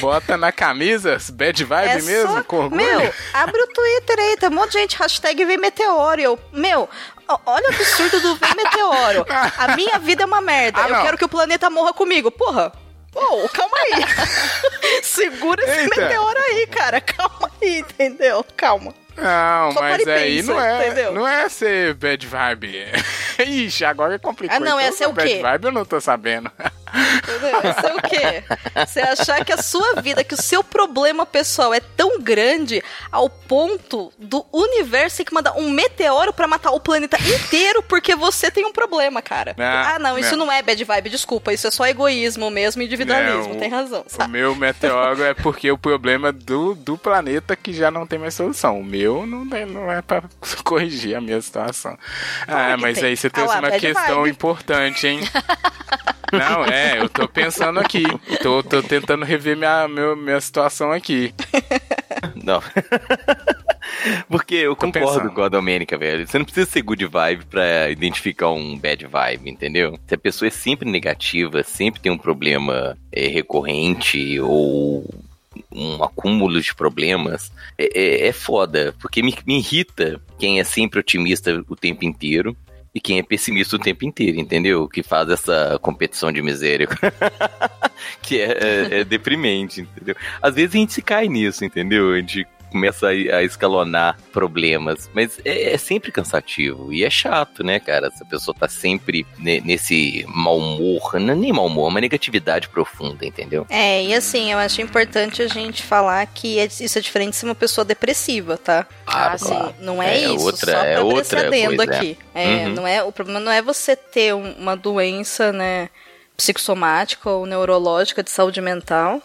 [0.02, 2.84] Bota na camisa, bad vibe É mesmo, só- com orgulho.
[2.84, 6.20] Meu, abre o Twitter aí, tem um monte de gente, hashtag vem meteoro.
[6.20, 6.90] Eu, meu,
[7.46, 9.26] olha o absurdo do vem meteoro.
[9.58, 10.82] A minha vida é uma merda.
[10.84, 12.30] Ah, eu quero que o planeta morra comigo.
[12.32, 12.72] Porra.
[13.16, 14.06] Uou, calma aí.
[15.04, 16.02] Segura esse Eita.
[16.02, 17.00] meteoro aí, cara.
[17.02, 18.46] Calma aí, entendeu?
[18.56, 18.94] Calma.
[19.18, 21.14] Não, Só mas e aí pensa, não é, entendeu?
[21.14, 22.86] não é ser bad vibe.
[23.40, 24.58] Ixi, agora complicou.
[24.58, 25.42] Ah, não, é Então, ser o bad quê?
[25.42, 26.52] vibe eu não tô sabendo.
[26.96, 27.72] Entendeu?
[27.72, 28.44] Isso é o quê?
[28.86, 32.82] Você achar que a sua vida, que o seu problema pessoal é tão grande
[33.12, 38.16] ao ponto do universo ter que mandar um meteoro pra matar o planeta inteiro porque
[38.16, 39.54] você tem um problema, cara.
[39.58, 40.46] Não, ah, não, isso não.
[40.46, 41.54] não é bad vibe, desculpa.
[41.54, 43.54] Isso é só egoísmo mesmo, individualismo.
[43.54, 44.32] Não, tem razão, O sabe?
[44.32, 48.80] meu meteoro é porque o problema do, do planeta que já não tem mais solução.
[48.80, 50.24] O meu não, tem- não é pra
[50.64, 51.98] corrigir a minha situação.
[52.48, 53.10] Ah, mas tem.
[53.10, 54.30] aí você Ah trouxe lá, uma questão vibe.
[54.30, 55.20] importante, hein?
[56.32, 58.04] Não, é, eu tô pensando aqui.
[58.42, 61.34] Tô, tô tentando rever minha, meu- minha situação aqui.
[62.44, 62.62] Não.
[64.30, 65.32] Porque eu Tô concordo pensando.
[65.34, 66.28] com a Domênica, velho.
[66.28, 69.98] Você não precisa ser good vibe pra identificar um bad vibe, entendeu?
[70.08, 75.06] Se a pessoa é sempre negativa, sempre tem um problema é, recorrente ou
[75.72, 77.90] um acúmulo de problemas, é,
[78.26, 78.94] é- é foda.
[79.00, 82.56] Porque me, me irrita quem é sempre otimista o tempo inteiro.
[82.96, 84.88] E quem é pessimista o tempo inteiro, entendeu?
[84.88, 86.88] Que faz essa competição de miséria.
[88.24, 90.16] que é, é- é deprimente, entendeu?
[90.42, 92.14] Às vezes a gente se cai nisso, entendeu?
[92.14, 97.80] A gente começa a, escalonar problemas, mas é, é sempre cansativo e é chato, né,
[97.80, 98.12] cara?
[98.12, 101.90] Se a pessoa tá sempre ne- nesse mau humor, não é nem mau humor, é
[101.92, 103.66] uma negatividade profunda, entendeu?
[103.70, 107.36] É, e assim, eu acho importante a gente falar que é- isso é diferente de
[107.38, 108.86] ser uma pessoa depressiva, tá?
[109.08, 109.76] Ah, assim, claro.
[109.80, 111.98] não é, É isso, outra- só pra é abrir outra coisa, é.
[111.98, 112.18] aqui.
[112.34, 112.74] É, Uhum.
[112.74, 115.90] não é, o problema não é você ter um- uma doença, né,
[116.38, 119.22] psicossomática ou neurológica de saúde mental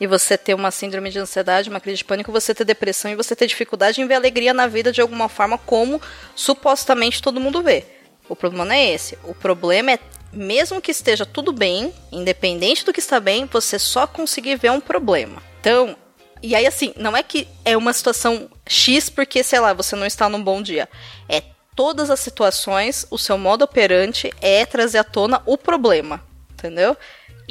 [0.00, 3.14] e você ter uma síndrome de ansiedade, uma crise de pânico, você ter depressão e
[3.14, 6.00] você ter dificuldade em ver alegria na vida de alguma forma como
[6.34, 7.84] supostamente todo mundo vê.
[8.28, 9.18] O problema não é esse.
[9.24, 9.98] O problema é
[10.32, 14.80] mesmo que esteja tudo bem, independente do que está bem, você só conseguir ver um
[14.80, 15.42] problema.
[15.60, 15.96] Então,
[16.42, 20.06] e aí assim, não é que é uma situação X porque, sei lá, você não
[20.06, 20.88] está num bom dia.
[21.28, 21.42] É
[21.76, 26.96] todas as situações, o seu modo operante é trazer à tona o problema, entendeu?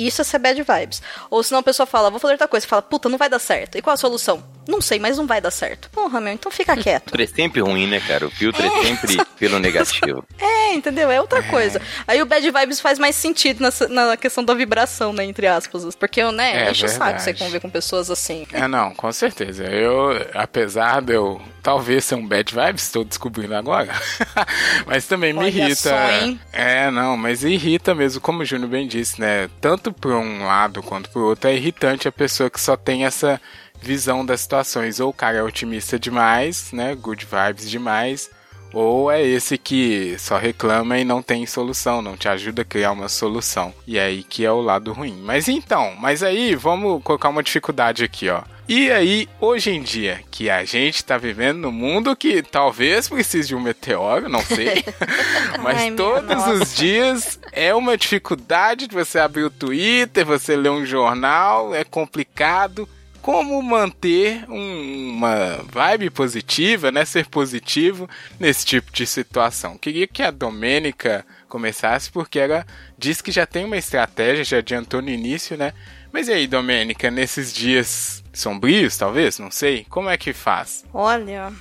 [0.08, 1.02] Isso é ser bad vibes.
[1.30, 3.78] Ou senão a pessoa fala, vou fazer outra coisa, fala, puta, não vai dar certo.
[3.78, 4.44] E qual a solução?
[4.68, 5.90] Não sei, mas não vai dar certo.
[5.90, 7.04] Porra, meu, então fica O quieto.
[7.06, 8.26] filtro é sempre ruim, né, cara?
[8.28, 10.24] O filtro é sempre pelo negativo.
[10.40, 11.10] É, entendeu?
[11.10, 11.82] É outra coisa.
[12.08, 15.96] Aí o bad vibes faz mais sentido nessa- na questão da vibração, né, entre aspas.
[15.96, 17.24] Porque, né, É enche o saco verdade.
[17.24, 18.46] você conviver com pessoas assim.
[18.54, 19.64] É, não, com certeza.
[19.66, 23.92] Eu, apesar de eu talvez ser um bad vibes, estou descobrindo agora.
[24.86, 25.76] mas também me Olha irrita.
[25.76, 26.40] só, hein?
[26.54, 29.50] É, não, mas irrita mesmo, como o Júnior bem disse, né?
[29.60, 33.42] Tanto por um lado quanto por outro, é irritante a pessoa que só tem essa
[33.82, 35.00] visão das situações.
[35.00, 36.96] Ou o cara é otimista demais, né?
[36.96, 38.30] Good vibes demais.
[38.74, 42.92] Ou é esse que só reclama e não tem solução, não te ajuda a criar
[42.92, 43.74] uma solução.
[43.88, 45.20] E é aí que é o lado ruim.
[45.24, 48.44] Mas então, mas aí vamos colocar uma dificuldade aqui, ó.
[48.72, 53.48] E aí, hoje em dia, que a gente tá vivendo num mundo que talvez precise
[53.48, 54.84] de um meteoro, não sei.
[55.64, 60.70] mas Ai, todos os dias é uma dificuldade de você abrir o Twitter, você ler
[60.70, 62.88] um jornal, é complicado
[63.24, 67.04] como manter um- uma vibe positiva, né?
[67.06, 68.08] Ser positivo
[68.40, 69.80] nesse tipo de situação.
[69.80, 72.64] Queria que a Domênica começasse, porque ela
[73.00, 75.74] diz que já tem uma estratégia, já adiantou no início, né?
[76.12, 79.38] Mas e aí, Domênica, nesses dias sombrios, talvez?
[79.40, 79.86] Não sei.
[79.90, 80.84] Como é que faz?
[80.94, 81.52] Olha,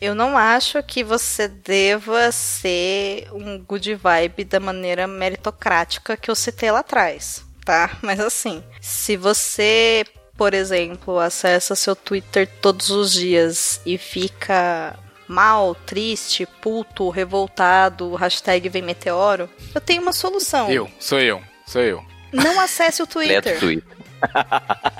[0.00, 6.34] eu não acho que você deva ser um good vibe da maneira meritocrática que eu
[6.34, 7.98] citei lá atrás, tá?
[8.00, 10.04] Mas assim, se você,
[10.36, 18.68] por exemplo, acessa seu Twitter todos os dias e fica mal, triste, puto, revoltado, hashtag
[18.68, 20.70] vem meteoro, eu tenho uma solução.
[20.70, 22.02] Eu, sou eu, sou eu.
[22.32, 23.58] Não acesse o Twitter.
[23.58, 23.97] Twitter.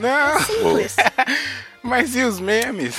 [0.00, 0.96] Não, Simples.
[1.82, 2.96] mas e os memes?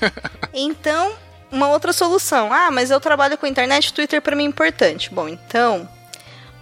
[0.54, 1.12] Então,
[1.50, 2.52] uma outra solução.
[2.52, 5.12] Ah, mas eu trabalho com internet, Twitter pra mim é importante.
[5.12, 5.88] Bom, então,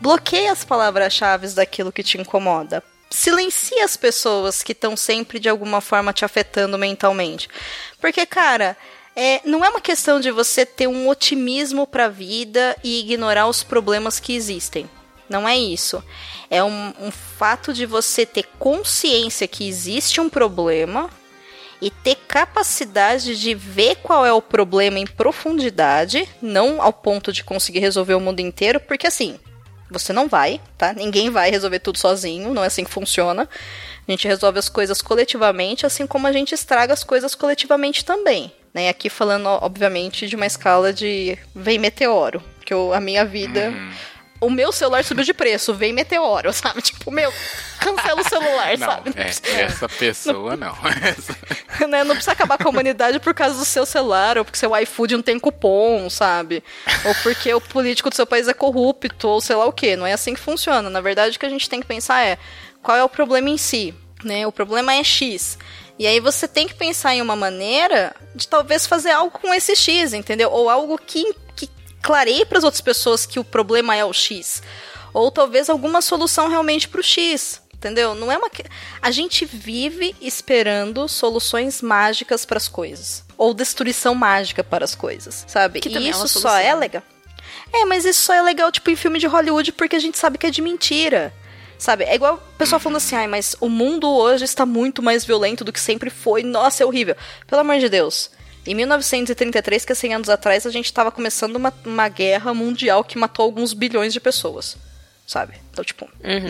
[0.00, 2.82] bloqueia as palavras-chave daquilo que te incomoda.
[3.10, 7.48] Silencia as pessoas que estão sempre de alguma forma te afetando mentalmente.
[8.00, 8.76] Porque, cara,
[9.14, 13.62] é, não é uma questão de você ter um otimismo pra vida e ignorar os
[13.62, 14.90] problemas que existem.
[15.28, 16.02] Não é isso.
[16.50, 21.10] É um, um fato de você ter consciência que existe um problema
[21.80, 27.44] e ter capacidade de ver qual é o problema em profundidade, não ao ponto de
[27.44, 29.38] conseguir resolver o mundo inteiro, porque assim,
[29.90, 30.92] você não vai, tá?
[30.92, 33.48] Ninguém vai resolver tudo sozinho, não é assim que funciona.
[34.06, 38.52] A gente resolve as coisas coletivamente, assim como a gente estraga as coisas coletivamente também.
[38.72, 38.88] Né?
[38.88, 43.72] Aqui falando, obviamente, de uma escala de vem meteoro, que eu, a minha vida.
[44.40, 46.82] O meu celular subiu de preço, vem meteoro, sabe?
[46.82, 47.32] Tipo, meu,
[47.80, 49.12] cancela o celular, Não, sabe?
[49.16, 50.74] é, essa pessoa não.
[51.02, 51.36] Essa-
[51.88, 52.04] né?
[52.04, 55.14] Não precisa acabar com a humanidade por causa do seu celular, ou porque seu iFood
[55.16, 56.62] não tem cupom, sabe?
[57.04, 59.96] Ou porque o político do seu país é corrupto, ou sei lá o quê.
[59.96, 60.90] Não é assim que funciona.
[60.90, 62.38] Na verdade, o que a gente tem que pensar é
[62.82, 64.46] qual é o problema em si, né?
[64.46, 65.58] O problema é X.
[65.98, 69.74] E aí você tem que pensar em uma maneira de talvez fazer algo com esse
[69.74, 70.50] X, entendeu?
[70.52, 71.34] Ou algo que,
[72.06, 74.62] que clareie para as outras pessoas que o problema é o X.
[75.12, 77.60] Ou talvez alguma solução realmente para o X.
[77.74, 78.14] Entendeu?
[78.14, 78.50] Não é uma.
[79.02, 83.24] A gente vive esperando soluções mágicas para as coisas.
[83.36, 85.80] Ou destruição mágica para as coisas, sabe?
[85.80, 86.74] Que e é isso uma só é né?
[86.74, 87.02] legal.
[87.72, 90.38] É, mas isso só é legal, tipo, em filme de Hollywood, porque a gente sabe
[90.38, 91.34] que é de mentira.
[91.78, 92.04] Sabe?
[92.04, 95.62] É igual o pessoal falando assim, ai, mas o mundo hoje está muito mais violento
[95.62, 96.42] do que sempre foi.
[96.42, 97.14] Nossa, é horrível.
[97.46, 98.30] Pelo amor de Deus.
[98.66, 103.04] Em 1933, que é 100 anos atrás, a gente estava começando uma, uma guerra mundial
[103.04, 104.76] que matou alguns bilhões de pessoas.
[105.26, 105.54] Sabe?
[105.72, 106.08] Então, tipo,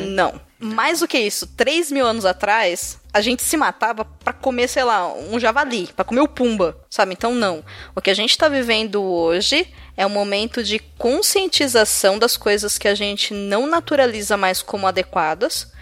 [0.09, 0.41] não.
[0.59, 4.85] Mais do que isso, 3 mil anos atrás, a gente se matava pra comer, sei
[4.85, 7.13] lá, um javali, pra comer o pumba, sabe?
[7.13, 7.65] Então, não.
[7.95, 12.87] O que a gente tá vivendo hoje é um momento de conscientização das coisas que
[12.87, 15.73] a gente não naturaliza mais como adequadas,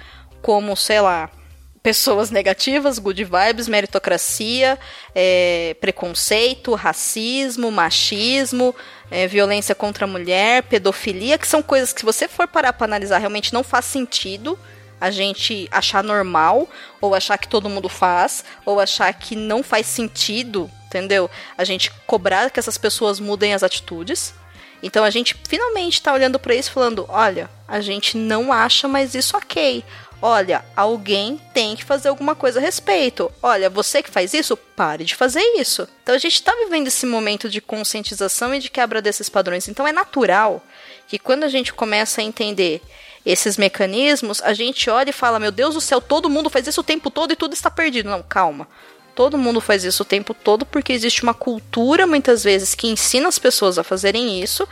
[0.41, 1.31] como, sei lá,
[1.85, 4.79] pessoas negativas, good vibes, meritocracia,
[5.15, 8.75] é, preconceito, racismo, machismo,
[9.11, 12.87] é, violência contra a mulher, pedofilia, que são coisas que se você for parar para
[12.87, 14.59] analisar realmente não faz sentido
[14.99, 16.67] a gente achar normal,
[17.03, 21.31] ou achar que todo mundo faz, ou achar que não faz sentido, entendeu?
[21.59, 24.33] A gente cobrar que essas pessoas mudem as atitudes.
[24.83, 29.15] Então a gente finalmente tá olhando para isso falando: olha, a gente não acha mais
[29.15, 29.85] isso ok.
[30.27, 33.31] Olha, alguém tem que fazer alguma coisa a respeito.
[33.43, 35.87] Olha, você que faz isso, pare de fazer isso.
[36.03, 39.69] Então a gente tá vivendo esse momento de conscientização e de quebra desses padrões.
[39.69, 40.65] Então é natural
[41.07, 42.81] que quando a gente começa a entender
[43.27, 46.81] esses mecanismos, a gente olha e fala: Meu Deus do céu, todo mundo faz isso
[46.81, 48.09] o tempo todo e tudo está perdido.
[48.09, 48.67] Não, calma.
[49.15, 53.29] Todo mundo faz isso o tempo todo porque existe uma cultura, muitas vezes, que ensina
[53.29, 54.67] as pessoas a fazerem isso.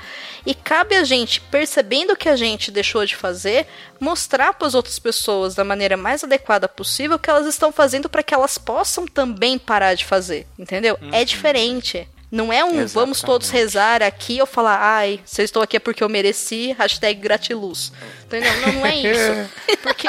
[0.44, 3.66] E cabe a gente, percebendo que a gente deixou de fazer,
[4.00, 8.08] mostrar para as outras pessoas da maneira mais adequada possível o que elas estão fazendo
[8.08, 10.46] para que elas possam também parar de fazer.
[10.58, 10.98] Entendeu?
[11.12, 12.08] É diferente.
[12.32, 15.80] Não é um vamos todos rezar aqui ou falar, ai, se eu estou aqui é
[15.80, 17.92] porque eu mereci, hashtag gratiluz.
[18.24, 18.50] Entendeu?
[18.62, 19.50] Não, não é isso.
[19.82, 20.08] Porque,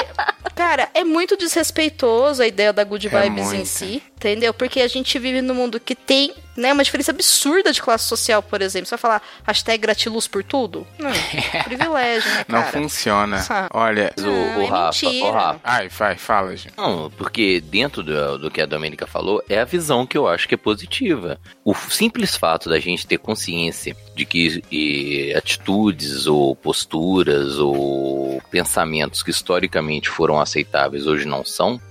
[0.56, 3.66] cara, é muito desrespeitoso a ideia da good É vibes em muito.
[3.68, 4.54] si, Entendeu?
[4.54, 8.42] Porque a gente vive num mundo que tem né, uma diferença absurda de classe social,
[8.42, 8.86] por exemplo.
[8.86, 10.88] Você vai falar hashtag gratiluz por tudo?
[10.98, 11.12] Não,
[11.66, 12.72] privilégio, né, Não cara?
[12.72, 13.40] funciona.
[13.40, 13.68] Sabe?
[13.74, 14.14] Olha.
[14.18, 15.26] Ah, o, o é Rafa, mentira.
[15.26, 16.74] o Rafa, Ai, vai, fala, gente.
[16.78, 20.48] Não, porque dentro do, do que a Domênica falou, é a visão que eu acho
[20.48, 21.38] que é positiva.
[21.66, 29.22] O simples fato da gente ter consciência de que e, atitudes ou posturas ou pensamentos
[29.22, 31.82] que historicamente foram aceitáveis hoje não são,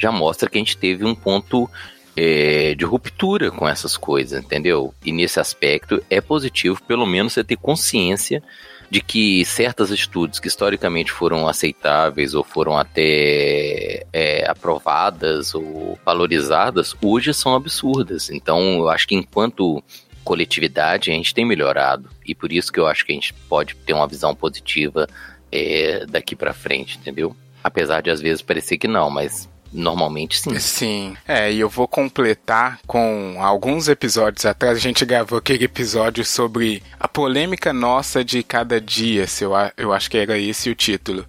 [0.00, 1.68] já mostra que a gente teve um ponto
[2.16, 4.94] é, de ruptura com essas coisas, entendeu?
[5.04, 8.42] E nesse aspecto é positivo, pelo menos, você ter consciência
[8.90, 16.96] de que certas atitudes que historicamente foram aceitáveis ou foram até é, aprovadas ou valorizadas,
[17.00, 18.30] hoje são absurdas.
[18.30, 19.82] Então, eu acho que enquanto
[20.24, 23.74] coletividade a gente tem melhorado e por isso que eu acho que a gente pode
[23.74, 25.08] ter uma visão positiva
[25.50, 27.34] é, daqui pra frente, entendeu?
[27.62, 30.58] Apesar de às vezes parecer que não, mas normalmente sim.
[30.58, 31.16] Sim.
[31.26, 34.76] É, e eu vou completar com alguns episódios atrás.
[34.76, 39.92] A gente gravou aquele episódio sobre a polêmica nossa de cada dia, se eu, eu
[39.92, 41.24] acho que era esse o título.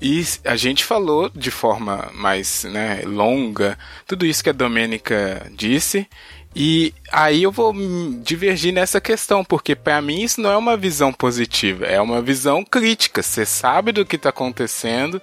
[0.00, 3.76] E a gente falou de forma mais né, longa
[4.06, 6.06] tudo isso que a Domênica disse.
[6.54, 7.74] E aí eu vou
[8.22, 12.64] divergir nessa questão, porque para mim isso não é uma visão positiva, é uma visão
[12.64, 13.22] crítica.
[13.22, 15.20] Você sabe do que está acontecendo,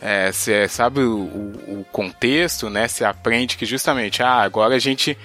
[0.00, 2.86] é, você sabe o, o- o contexto, né?
[2.88, 5.16] Você aprende que justamente, ah, agora a gente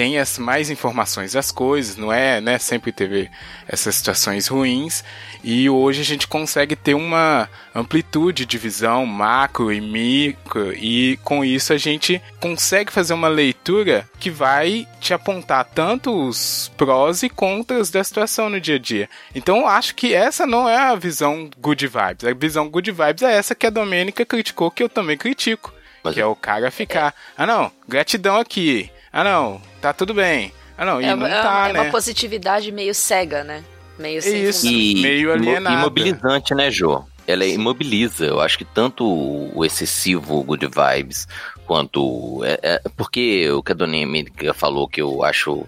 [0.00, 2.58] tem as mais informações das coisas, não é, né?
[2.58, 3.30] Sempre teve
[3.68, 5.04] essas situações ruins
[5.44, 11.44] e hoje a gente consegue ter uma amplitude de visão macro e micro e com
[11.44, 17.28] isso a gente consegue fazer uma leitura que vai te apontar tanto os prós e
[17.28, 19.06] contras da situação no dia a dia.
[19.34, 22.24] Então eu acho que essa não é a visão good vibes.
[22.24, 25.74] A visão good vibes é essa que a Domênica criticou, que eu também critico.
[26.02, 28.90] Mas- que é o cara ficar, ah não, gratidão aqui.
[29.12, 30.52] Ah não, tá tudo bem.
[30.78, 31.80] Ah não, e É, não é- tá, é né?
[31.80, 33.64] uma positividade meio cega, né?
[33.98, 34.66] Meio sem Isso.
[34.66, 35.76] E meio alienada.
[35.76, 37.04] imobilizante, né, Jô?
[37.26, 38.24] Ela imobiliza.
[38.24, 41.28] Eu acho que tanto o excessivo good vibes
[41.66, 42.42] quanto.
[42.44, 45.66] É, é- porque o que a Dona Emília falou que eu acho.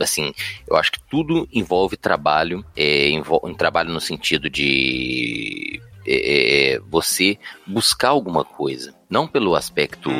[0.00, 0.32] Assim,
[0.66, 2.64] eu acho que tudo envolve trabalho.
[2.74, 5.80] É, envolve, um trabalho no sentido de.
[6.06, 8.93] é, é, você buscar alguma coisa.
[9.08, 10.10] Não pelo aspecto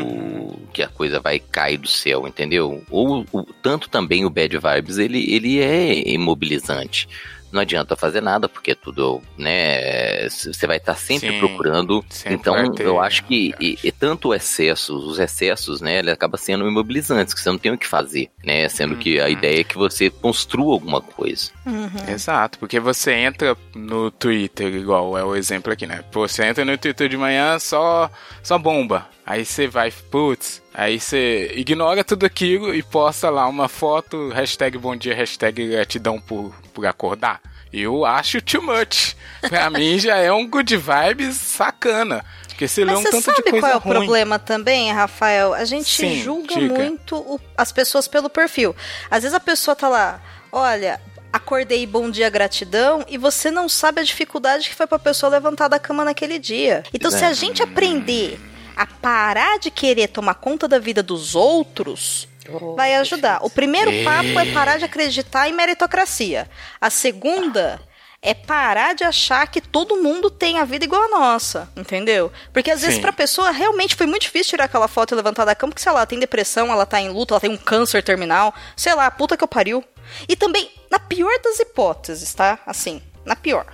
[0.72, 2.82] que a coisa vai cair do céu, entendeu?
[2.90, 7.08] Ou o- tanto também o bad vibes, ele, ele é imobilizante
[7.54, 12.04] não adianta fazer nada, porque tudo, né, você vai estar sempre Sim, procurando.
[12.10, 16.36] sempre então, eu acho que e, e tanto o excesso, os excessos, né, ele acaba
[16.36, 19.30] sendo imobilizantes, que você não tem o que fazer, né, sendo que a Uhum.
[19.30, 21.50] ideia é que você construa alguma coisa.
[21.64, 21.90] Uhum.
[22.12, 26.02] Exato, porque você entra no Twitter, igual é o exemplo aqui, né?
[26.12, 28.10] Pô, você entra no Twitter de manhã, só,
[28.42, 29.06] só bomba.
[29.26, 34.76] Aí você vai, putz, aí você ignora tudo aquilo e posta lá uma foto, hashtag
[34.76, 37.40] bom dia, hashtag gratidão por, por acordar.
[37.72, 39.14] Eu acho too much.
[39.48, 42.24] Pra mim já é um good vibes sacana.
[42.48, 43.94] Porque você lê Mas um você tanto sabe de coisa qual é o ruim.
[43.94, 45.52] problema também, Rafael?
[45.54, 46.72] A gente Sim, julga diga.
[46.74, 48.76] muito o- as pessoas pelo perfil.
[49.10, 50.20] Às vezes a pessoa tá lá,
[50.52, 51.00] olha,
[51.32, 55.66] acordei bom dia, gratidão, e você não sabe a dificuldade que foi pra pessoa levantar
[55.66, 56.84] da cama naquele dia.
[56.94, 58.38] Então, se a gente aprender
[58.76, 62.28] a parar de querer tomar conta da vida dos outros,
[62.76, 63.38] vai ajudar.
[63.42, 66.48] O primeiro papo é parar de acreditar em meritocracia.
[66.80, 67.80] A segunda
[68.24, 72.32] é parar de achar que todo mundo tem a vida igual a nossa, entendeu?
[72.54, 73.02] Porque às vezes Sim.
[73.02, 75.92] pra pessoa realmente foi muito difícil tirar aquela foto e levantar da cama, porque sei
[75.92, 79.10] lá, ela tem depressão, ela tá em luta, ela tem um câncer terminal, sei lá,
[79.10, 79.84] puta que eu pariu.
[80.26, 82.58] E também, na pior das hipóteses, tá?
[82.66, 83.66] Assim, na pior.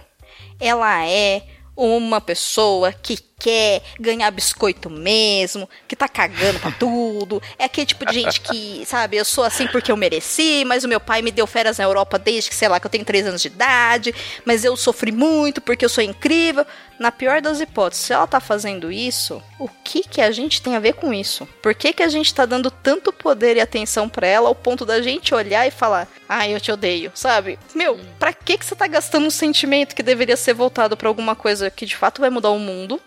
[0.59, 1.43] Ela é
[1.77, 7.43] uma pessoa que quer ganhar biscoito mesmo, que tá cagando pra tudo.
[7.59, 10.89] É aquele tipo de gente que, sabe, eu sou assim porque eu mereci, mas o
[10.89, 13.27] meu pai me deu férias na Europa desde que, sei lá, que eu tenho 3
[13.27, 14.15] anos de idade,
[14.45, 16.67] mas eu sofri muito porque eu sou incrível.
[16.99, 20.77] Na pior das hipóteses, se ela tá fazendo isso, o que que a gente tem
[20.77, 21.49] a ver com isso?
[21.63, 24.85] Por que que a gente tá dando tanto poder e atenção pra ela ao ponto
[24.85, 27.59] da gente olhar e falar, ai, eu te odeio, sabe?
[27.75, 31.35] Meu, pra que que você tá gastando um sentimento que deveria ser voltado pra alguma
[31.35, 33.01] coisa que de fato vai mudar o mundo?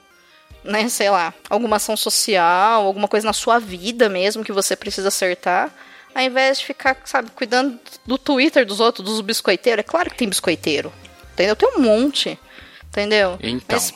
[0.64, 5.10] Né, sei lá, alguma ação social, alguma coisa na sua vida mesmo que você precisa
[5.10, 5.72] acertar,
[6.14, 9.80] ao invés de ficar, sabe, cuidando do Twitter dos outros, dos biscoiteiros.
[9.80, 10.92] É claro que tem biscoiteiro,
[11.34, 11.56] entendeu?
[11.56, 12.40] Tem um monte,
[12.88, 13.38] entendeu?
[13.42, 13.80] Então.
[13.80, 13.94] Mas,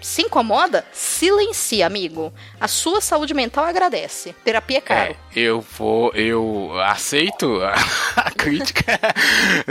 [0.00, 2.32] se incomoda, silencia, amigo.
[2.60, 4.34] A sua saúde mental agradece.
[4.44, 5.12] Terapia é caro.
[5.12, 7.74] É, eu vou, eu aceito a,
[8.16, 8.84] a crítica,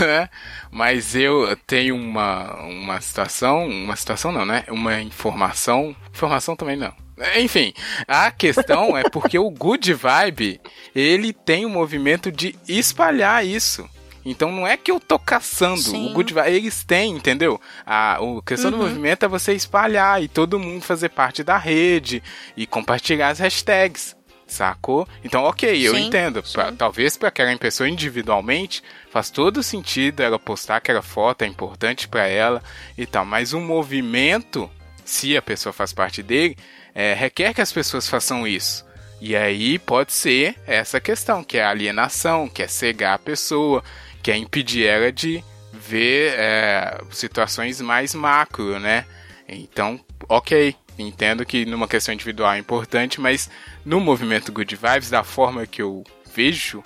[0.00, 0.28] né?
[0.70, 4.64] mas eu tenho uma, uma situação, uma situação não, né?
[4.68, 6.92] Uma informação, informação também não.
[7.36, 7.72] Enfim,
[8.08, 10.60] a questão é porque o Good Vibe,
[10.94, 13.88] ele tem o movimento de espalhar isso.
[14.24, 15.80] Então não é que eu tô caçando.
[15.80, 16.10] Sim.
[16.10, 17.60] O Good eles têm, entendeu?
[17.84, 22.22] A, a questão do movimento é você espalhar e todo mundo fazer parte da rede
[22.56, 24.16] e compartilhar as hashtags.
[24.46, 25.08] Sacou?
[25.24, 26.42] Então, ok, eu Sim, entendo.
[26.52, 32.06] Pra- talvez para aquela pessoa individualmente faz todo sentido ela postar aquela foto, é importante
[32.06, 32.62] para ela
[32.98, 33.24] e tal.
[33.24, 34.70] Mas o movimento,
[35.06, 36.56] se a pessoa faz parte dele,
[36.94, 38.84] é, requer que as pessoas façam isso.
[39.22, 43.82] E aí pode ser essa questão, que é alienação, que é cegar a pessoa,
[44.22, 45.42] que é impedir ela de
[45.72, 49.04] ver é, situações mais macro, né?
[49.48, 53.50] Então, ok, entendo que numa questão individual é importante, mas
[53.84, 56.04] no movimento Good Vibes, da forma que eu
[56.34, 56.82] vejo,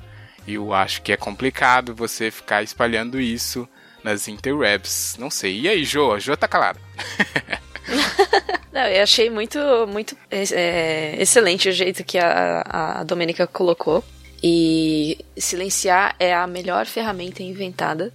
[0.47, 3.69] eu acho que é complicado você ficar espalhando isso
[4.03, 5.17] nas interwebs.
[5.19, 5.61] Não sei.
[5.61, 6.13] E aí, Jo?
[6.13, 6.81] A Jo tá calada.
[8.73, 9.59] Não, eu achei muito,
[9.89, 14.05] muito é, excelente o jeito que a, a Domênica colocou.
[14.49, 18.15] E silenciar é a melhor ferramenta inventada.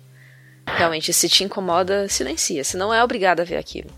[0.65, 2.63] Realmente, se te incomoda, silencia.
[2.63, 3.89] Se não é obrigado a ver aquilo.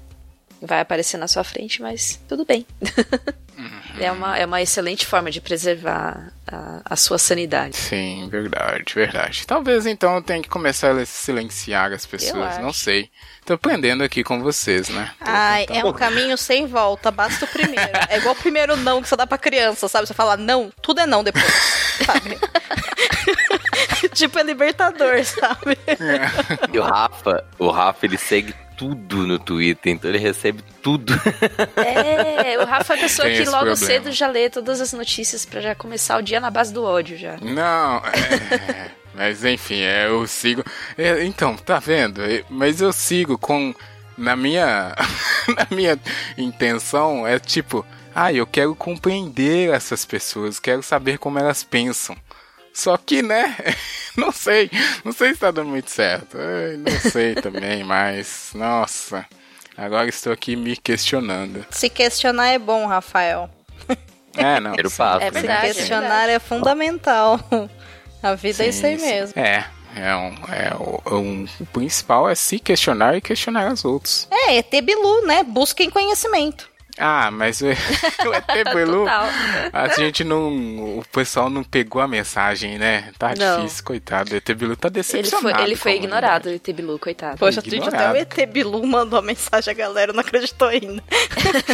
[0.60, 2.66] Vai aparecer na sua frente, mas tudo bem.
[4.02, 7.78] é, uma, é uma excelente forma de preservar a, a sua sanidade.
[7.78, 9.46] Sim, verdade, verdade.
[9.46, 13.12] Talvez então eu tenha que começar a silenciar as pessoas, não sei.
[13.46, 15.12] Tô aprendendo aqui com vocês, né?
[15.20, 17.92] Tô Ai, tentando- é um caminho sem volta, basta o primeiro.
[18.10, 20.08] É igual o primeiro não que você dá pra criança, sabe?
[20.08, 21.44] Você fala não, tudo é não depois,
[22.06, 22.38] sabe?
[24.14, 25.78] tipo é libertador, sabe?
[26.72, 31.14] E o Rafa, o Rafa, ele segue tudo no Twitter, então ele recebe tudo.
[31.76, 33.76] É, o Rafa é a pessoa Tem que logo problema.
[33.76, 37.18] cedo já lê todas as notícias pra já começar o dia na base do ódio
[37.18, 37.38] já.
[37.42, 40.64] Não, é, mas enfim, é, eu sigo.
[40.98, 42.22] é, então, tá vendo?
[42.24, 43.74] É, Mas eu sigo com.
[44.18, 44.96] Na minha.
[45.56, 46.00] na minha
[46.38, 47.86] intenção é tipo.
[48.16, 52.16] Ah, eu quero compreender essas pessoas, quero saber como elas pensam.
[52.72, 53.56] Só que, né?
[54.18, 54.70] Não sei.
[55.04, 56.38] Não sei se tá dando muito certo.
[56.38, 58.52] Ai, não sei também, mas.
[58.54, 59.26] Nossa.
[59.76, 61.66] Agora estou aqui me questionando.
[61.72, 63.50] Se questionar é bom, Rafael.
[64.36, 64.74] É, não.
[64.74, 65.24] Primeiro passo.
[65.24, 65.42] É né?
[65.42, 65.74] verdade.
[65.74, 67.40] questionar é fundamental.
[68.24, 69.12] A vida é isso aí Sim, sim.
[69.12, 69.34] mesmo.
[69.42, 69.66] É,
[69.96, 74.28] é um, é o, um- o principal é se questionar e questionar os outros.
[74.32, 75.44] É, ET Bilu, né?
[75.44, 76.72] Busquem conhecimento.
[76.96, 77.70] Ah, mas o, o
[78.36, 83.10] ET Bilu, a gente não, o pessoal não pegou a mensagem, né?
[83.18, 83.62] Tá Não.
[83.64, 84.32] difícil, coitado.
[84.32, 85.56] O ET Bilu tá Ele decepcionado.
[85.56, 87.38] foi, ele foi com a ignorado, o Tebilu, coitado.
[87.40, 91.04] Poxa, gente, até o ET Bilu mandou a mensagem, a galera não acreditou ainda.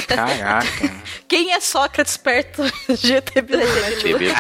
[0.07, 0.65] Caraca.
[1.27, 2.63] Quem é Sócrates perto
[2.97, 3.91] de ET Bilu, né?
[3.97, 4.31] Tipo, TV.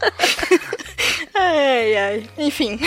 [1.34, 2.30] Ai, ai.
[2.36, 2.80] Enfim.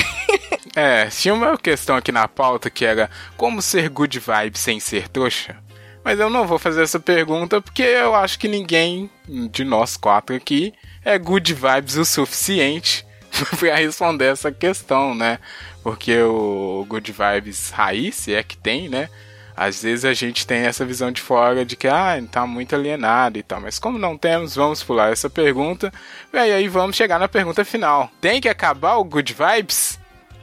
[0.76, 5.08] É, tinha uma questão aqui na pauta que era como ser good vibe sem ser
[5.08, 5.58] trouxa.
[6.04, 9.10] Mas eu não vou fazer essa pergunta porque eu acho que ninguém
[9.52, 10.74] de nós quatro aqui
[11.06, 13.06] é good vibes o suficiente
[13.58, 15.40] pra responder essa questão, né?
[15.84, 19.10] Porque o good vibes raiz, se é que tem, né?
[19.56, 23.38] Às vezes a gente tem essa visão de fora de que, ah, tá muito alienado
[23.38, 23.62] e tal.
[23.62, 25.92] Mas como não temos, vamos pular essa pergunta.
[26.34, 28.10] E aí vamos chegar na pergunta final.
[28.20, 30.02] Tem que acabar o good vibes?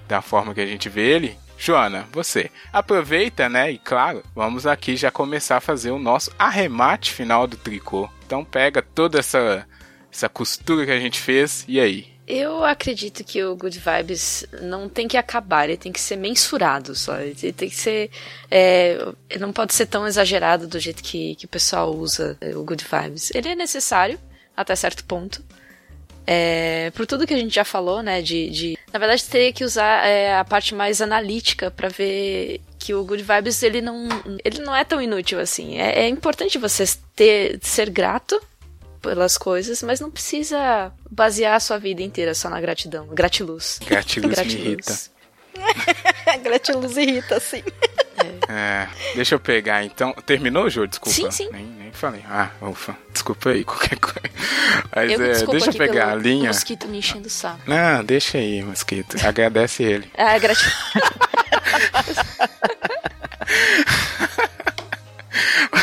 [0.09, 1.39] da forma que a gente vê ele.
[1.59, 3.71] Joana, você aproveita, né?
[3.71, 8.09] E claro, vamos aqui já começar a fazer o nosso arremate final do tricô.
[8.27, 9.67] Então pega toda essa
[10.11, 12.18] essa costura que a gente fez e aí.
[12.31, 16.95] Eu acredito que o Good Vibes não tem que acabar, ele tem que ser mensurado
[16.95, 17.19] só.
[17.19, 18.11] Ele tem que ser.
[18.51, 18.99] é,
[19.41, 22.85] não pode ser tão exagerado do jeito que, que o pessoal usa é, o Good
[22.85, 23.31] Vibes.
[23.35, 24.21] Ele é necessário,
[24.55, 25.43] até certo ponto.
[26.27, 28.21] É, por tudo que a gente já falou, né?
[28.21, 32.93] De, de- na verdade, teria que usar é, a parte mais analítica pra ver que
[32.93, 34.07] o Good Vibes ele não,
[34.45, 35.79] ele não é tão inútil assim.
[35.79, 36.85] É, é importante você
[37.17, 38.39] ter, ser grato
[39.01, 43.07] pelas coisas, mas não precisa basear a sua vida inteira só na gratidão.
[43.09, 43.79] Gratiluz.
[43.87, 44.99] Gratiluz me irrita.
[46.43, 47.63] Gratiluz irrita, sim.
[48.49, 50.13] É, deixa eu pegar então.
[50.27, 50.87] Terminou, Jô?
[50.87, 51.15] Desculpa.
[51.15, 51.49] Sim, sim.
[51.53, 52.23] Nem, nem falei.
[52.29, 52.97] Ah, ufa.
[53.13, 54.21] Desculpa aí, qualquer coisa.
[54.95, 56.49] Mas Eu é, deixa eu pegar a linha.
[56.49, 57.61] mosquito me enchendo o saco.
[57.67, 59.17] Não, deixa aí, mosquito.
[59.25, 60.11] Agradece ele.
[60.17, 60.73] Ah, gratidão.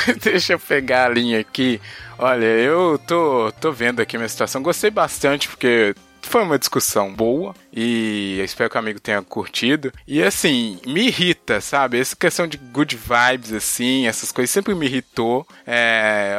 [0.22, 1.82] Deixa eu pegar a linha aqui.
[2.18, 4.62] Olha, eu tô, tô vendo aqui minha situação.
[4.62, 9.91] Gostei bastante porque foi uma discussão boa e espero que o amigo tenha curtido.
[10.08, 11.99] E assim, me irrita, sabe?
[11.99, 15.45] Essa questão de good vibes, assim, essas coisas sempre me irritou.
[15.66, 16.36] É,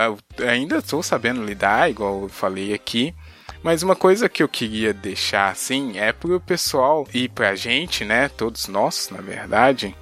[0.48, 3.14] ainda estou sabendo lidar, igual eu falei aqui.
[3.62, 8.28] Mas uma coisa que eu queria deixar assim é pro pessoal e pra gente, né?
[8.28, 9.96] Todos nós, na verdade,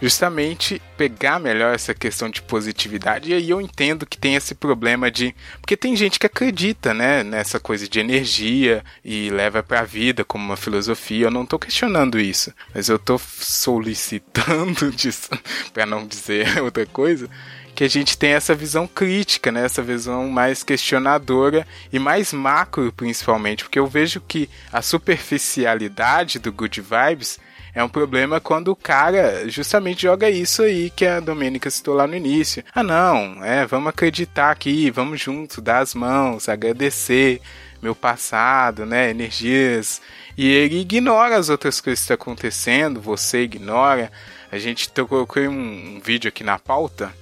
[0.00, 3.30] justamente pegar melhor essa questão de positividade.
[3.30, 5.34] E aí eu entendo que tem esse problema de.
[5.60, 10.24] Porque tem gente que acredita, né, nessa coisa de energia e leva para a vida
[10.24, 11.26] como uma filosofia.
[11.26, 15.30] Eu não tô questionando isso, mas eu tô solicitando disso,
[15.72, 17.28] para não dizer outra coisa
[17.80, 19.64] que a gente tem essa visão crítica, né?
[19.64, 26.52] essa visão mais questionadora e mais macro, principalmente, porque eu vejo que a superficialidade do
[26.52, 27.38] Good Vibes
[27.74, 32.06] é um problema quando o cara justamente joga isso aí que a Domênica citou lá
[32.06, 32.64] no início.
[32.74, 37.40] Ah, não, é, vamos acreditar aqui, vamos junto, dar as mãos, agradecer
[37.82, 40.02] meu passado, né, energias.
[40.36, 44.10] E ele ignora as outras coisas que estão acontecendo, você ignora.
[44.52, 47.12] A gente colocou um, um vídeo aqui na pauta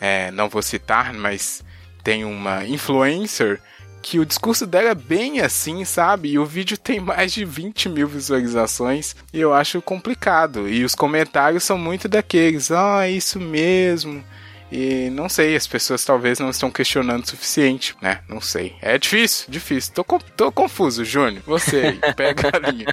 [0.00, 1.64] é, não vou citar, mas
[2.02, 3.60] tem uma influencer
[4.08, 6.30] que o discurso dela é bem assim, sabe?
[6.30, 10.68] E o vídeo tem mais de 20 mil visualizações e eu acho complicado.
[10.68, 14.22] E os comentários são muito daqueles: ah, é isso mesmo.
[14.70, 18.20] E não sei, as pessoas talvez não estão questionando o suficiente, né?
[18.28, 18.74] Não sei.
[18.82, 19.94] É difícil, difícil.
[19.94, 20.04] Tô,
[20.36, 21.42] tô confuso, Júnior.
[21.46, 22.86] Você aí, pega a linha.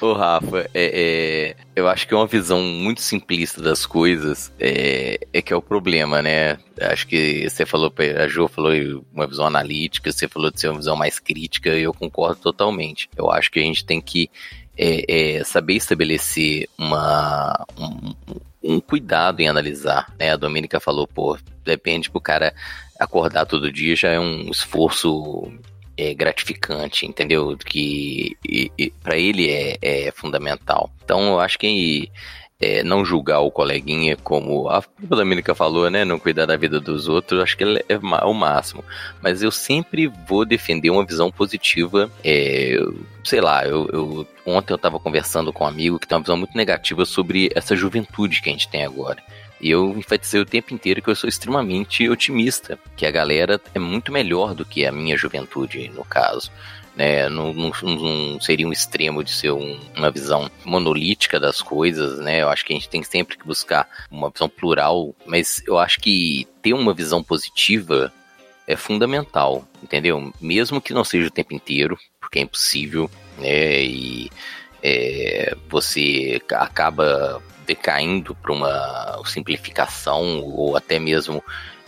[0.00, 5.18] Ô, Rafa, é, é, eu acho que é uma visão muito simplista das coisas é,
[5.32, 6.58] é que é o problema, né?
[6.80, 8.72] Acho que você falou, a Jo falou
[9.12, 13.08] uma visão analítica, você falou de ser uma visão mais crítica, e eu concordo totalmente.
[13.16, 14.30] Eu acho que a gente tem que
[14.76, 18.14] é, é, saber estabelecer uma, um,
[18.62, 20.12] um, cuidado em analisar.
[20.18, 20.32] Né?
[20.32, 22.54] A Domênica falou, pô, depende pro cara
[22.98, 25.52] acordar todo dia já é um esforço
[25.96, 27.56] é, gratificante, entendeu?
[27.56, 28.36] Que
[29.02, 30.90] para ele é, é fundamental.
[31.04, 32.10] Então eu acho que
[32.62, 36.04] é, não julgar o coleguinha como a Domênica falou, né?
[36.04, 38.84] Não cuidar da vida dos outros, acho que é o máximo.
[39.20, 42.08] Mas eu sempre vou defender uma visão positiva.
[42.24, 42.76] É,
[43.24, 46.36] sei lá, eu, eu ontem eu estava conversando com um amigo que tem uma visão
[46.36, 49.20] muito negativa sobre essa juventude que a gente tem agora.
[49.60, 53.78] E eu enfatizei o tempo inteiro que eu sou extremamente otimista, que a galera é
[53.78, 56.50] muito melhor do que a minha juventude, no caso
[56.96, 57.28] né?
[57.28, 62.42] Não, não, não, seria um extremo de ser um, uma visão monolítica das coisas, né?
[62.42, 66.00] Eu acho que a gente tem sempre que buscar uma visão plural, mas eu acho
[66.00, 68.12] que ter uma visão positiva
[68.66, 70.32] é fundamental, entendeu?
[70.40, 73.82] Mesmo que não seja o tempo inteiro, porque é impossível, né?
[73.82, 74.30] E
[74.82, 81.42] é, você acaba decaindo para uma simplificação ou até mesmo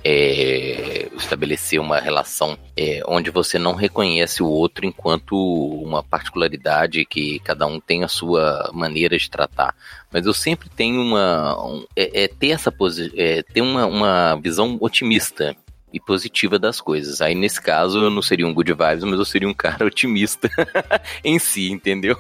[0.05, 7.39] é, estabelecer uma relação é, onde você não reconhece o outro enquanto uma particularidade que
[7.41, 9.75] cada um tem a sua maneira de tratar.
[10.13, 11.67] Mas eu sempre tenho uma.
[11.67, 12.73] Um, é, é, ter essa
[13.17, 15.57] é, ter uma, uma visão otimista
[15.95, 17.21] e positiva das coisas.
[17.21, 20.51] Aí, nesse caso, eu não seria um good vibes, mas eu seria um cara otimista
[21.23, 22.19] em si, entendeu?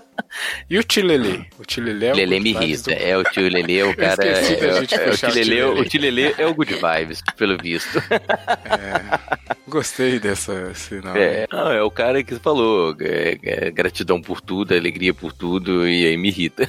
[0.68, 1.46] e o Tilele?
[1.58, 2.90] O Tilele é o me irrita.
[2.90, 2.96] Do...
[2.96, 4.24] É, o Tilele é o cara...
[4.24, 7.98] É, é, o, Tilele, o Tilele é o good vibes, pelo visto.
[7.98, 11.14] É, gostei dessa sinal.
[11.14, 15.86] É, não, é o cara que falou, é, é, gratidão por tudo, alegria por tudo,
[15.86, 16.66] e aí me irrita.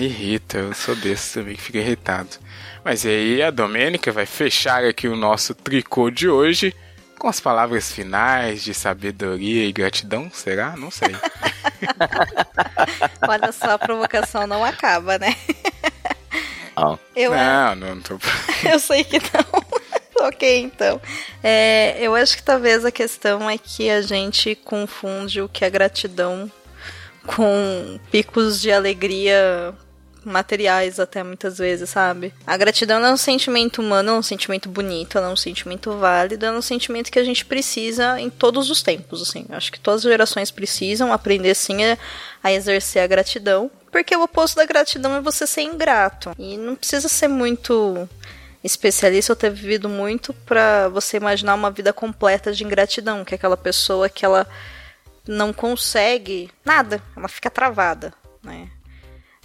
[0.00, 2.30] Irrita, eu sou desse também que fica irritado.
[2.84, 6.74] Mas aí a Domênica vai fechar aqui o nosso tricô de hoje
[7.18, 10.76] com as palavras finais de sabedoria e gratidão, será?
[10.76, 11.08] Não sei.
[13.26, 15.34] Olha só, a provocação não acaba, né?
[16.76, 16.98] Oh.
[17.14, 18.18] Eu, não, não tô.
[18.70, 20.26] eu sei que não.
[20.28, 21.00] ok, então.
[21.42, 25.70] É, eu acho que talvez a questão é que a gente confunde o que é
[25.70, 26.50] gratidão
[27.26, 29.74] com picos de alegria
[30.26, 32.34] materiais até muitas vezes, sabe?
[32.46, 36.50] A gratidão é um sentimento humano, é um sentimento bonito, é um sentimento válido, é
[36.50, 39.46] um sentimento que a gente precisa em todos os tempos, assim.
[39.50, 41.96] Acho que todas as gerações precisam aprender sim a,
[42.42, 46.32] a exercer a gratidão, porque o oposto da gratidão é você ser ingrato.
[46.38, 48.08] E não precisa ser muito
[48.64, 53.36] especialista ou ter vivido muito para você imaginar uma vida completa de ingratidão, que é
[53.36, 54.46] aquela pessoa que ela
[55.26, 58.12] não consegue nada, ela fica travada,
[58.42, 58.68] né?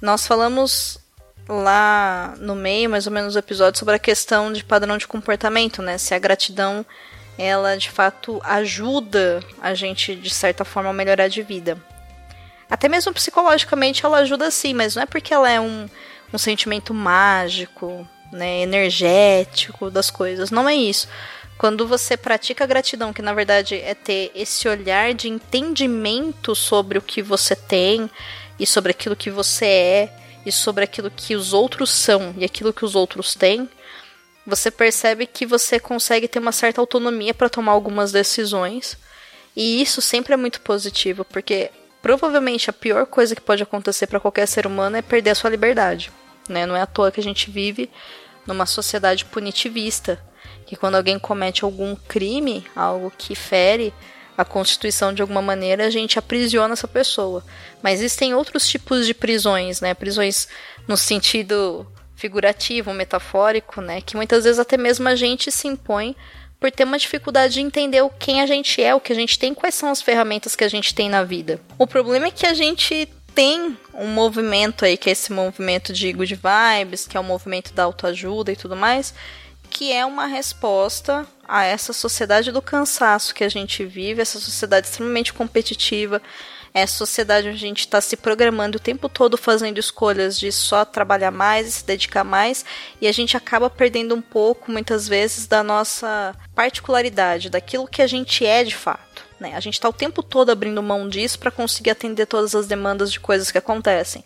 [0.01, 0.99] Nós falamos
[1.47, 5.81] lá no meio, mais ou menos, do episódio sobre a questão de padrão de comportamento,
[5.81, 5.97] né?
[5.97, 6.85] Se a gratidão
[7.37, 11.77] ela de fato ajuda a gente de certa forma a melhorar de vida.
[12.69, 15.89] Até mesmo psicologicamente ela ajuda sim, mas não é porque ela é um,
[16.33, 21.07] um sentimento mágico, né, energético das coisas, não é isso.
[21.57, 26.97] Quando você pratica a gratidão, que na verdade é ter esse olhar de entendimento sobre
[26.97, 28.09] o que você tem,
[28.61, 30.13] e sobre aquilo que você é
[30.45, 33.67] e sobre aquilo que os outros são e aquilo que os outros têm,
[34.45, 38.97] você percebe que você consegue ter uma certa autonomia para tomar algumas decisões.
[39.55, 41.71] E isso sempre é muito positivo, porque
[42.03, 45.49] provavelmente a pior coisa que pode acontecer para qualquer ser humano é perder a sua
[45.49, 46.11] liberdade.
[46.47, 46.67] Né?
[46.67, 47.89] Não é à toa que a gente vive
[48.45, 50.23] numa sociedade punitivista,
[50.67, 53.91] que quando alguém comete algum crime, algo que fere
[54.41, 57.43] a Constituição de alguma maneira, a gente aprisiona essa pessoa.
[57.81, 59.93] Mas existem outros tipos de prisões, né?
[59.93, 60.47] Prisões
[60.87, 64.01] no sentido figurativo, metafórico, né?
[64.01, 66.15] Que muitas vezes até mesmo a gente se impõe
[66.59, 69.53] por ter uma dificuldade de entender quem a gente é, o que a gente tem,
[69.53, 71.59] quais são as ferramentas que a gente tem na vida.
[71.77, 76.13] O problema é que a gente tem um movimento aí, que é esse movimento de
[76.13, 79.13] good vibes, que é o movimento da autoajuda e tudo mais,
[79.71, 84.87] que é uma resposta a essa sociedade do cansaço que a gente vive, essa sociedade
[84.87, 86.21] extremamente competitiva,
[86.73, 90.85] essa sociedade onde a gente está se programando o tempo todo fazendo escolhas de só
[90.85, 92.63] trabalhar mais e se dedicar mais,
[93.01, 98.07] e a gente acaba perdendo um pouco, muitas vezes, da nossa particularidade, daquilo que a
[98.07, 99.25] gente é de fato.
[99.37, 99.53] Né?
[99.53, 103.11] A gente está o tempo todo abrindo mão disso para conseguir atender todas as demandas
[103.11, 104.23] de coisas que acontecem.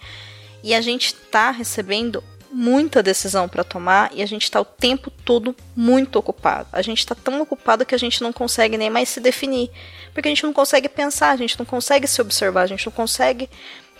[0.63, 2.23] E a gente está recebendo
[2.55, 6.69] muita decisão para tomar e a gente está o tempo todo muito ocupado.
[6.71, 9.69] A gente está tão ocupado que a gente não consegue nem mais se definir,
[10.13, 12.93] porque a gente não consegue pensar, a gente não consegue se observar, a gente não
[12.93, 13.49] consegue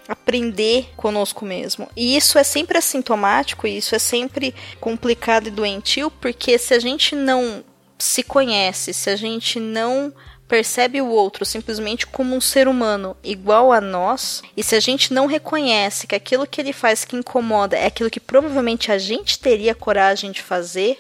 [0.08, 1.90] aprender conosco mesmo.
[1.98, 6.80] E isso é sempre assintomático, e isso é sempre complicado e doentio, porque se a
[6.80, 7.62] gente não
[8.00, 10.14] se conhece, se a gente não
[10.48, 15.14] percebe o outro simplesmente como um ser humano igual a nós, e se a gente
[15.14, 19.40] não reconhece que aquilo que ele faz que incomoda é aquilo que provavelmente a gente
[19.40, 20.98] teria coragem de fazer,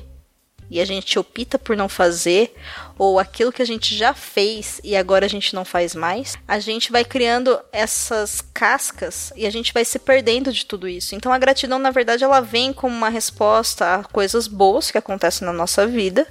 [0.69, 2.53] e a gente opta por não fazer,
[2.97, 6.59] ou aquilo que a gente já fez e agora a gente não faz mais, a
[6.59, 11.13] gente vai criando essas cascas e a gente vai se perdendo de tudo isso.
[11.13, 15.45] Então a gratidão, na verdade, ela vem como uma resposta a coisas boas que acontecem
[15.45, 16.27] na nossa vida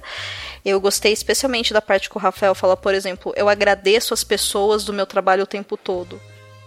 [0.65, 4.83] eu gostei especialmente da parte que o Rafael fala, por exemplo, eu agradeço as pessoas
[4.83, 6.19] do meu trabalho o tempo todo.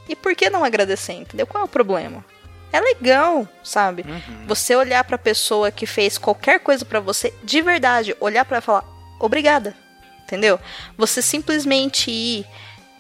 [0.09, 1.47] E por que não agradecer, entendeu?
[1.47, 2.25] Qual é o problema?
[2.73, 4.05] É legal, sabe?
[4.07, 4.47] Uhum.
[4.47, 8.61] Você olhar para a pessoa que fez qualquer coisa para você, de verdade, olhar para
[8.61, 8.85] falar
[9.19, 9.75] obrigada,
[10.23, 10.61] entendeu?
[10.97, 12.47] Você simplesmente ir,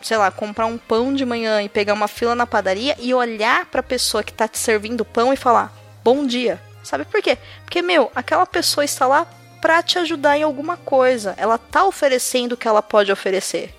[0.02, 3.66] sei lá, comprar um pão de manhã e pegar uma fila na padaria e olhar
[3.66, 5.72] para a pessoa que tá te servindo o pão e falar
[6.02, 6.60] bom dia.
[6.82, 7.36] Sabe por quê?
[7.64, 9.26] Porque, meu, aquela pessoa está lá
[9.60, 11.34] para te ajudar em alguma coisa.
[11.36, 13.74] Ela tá oferecendo o que ela pode oferecer.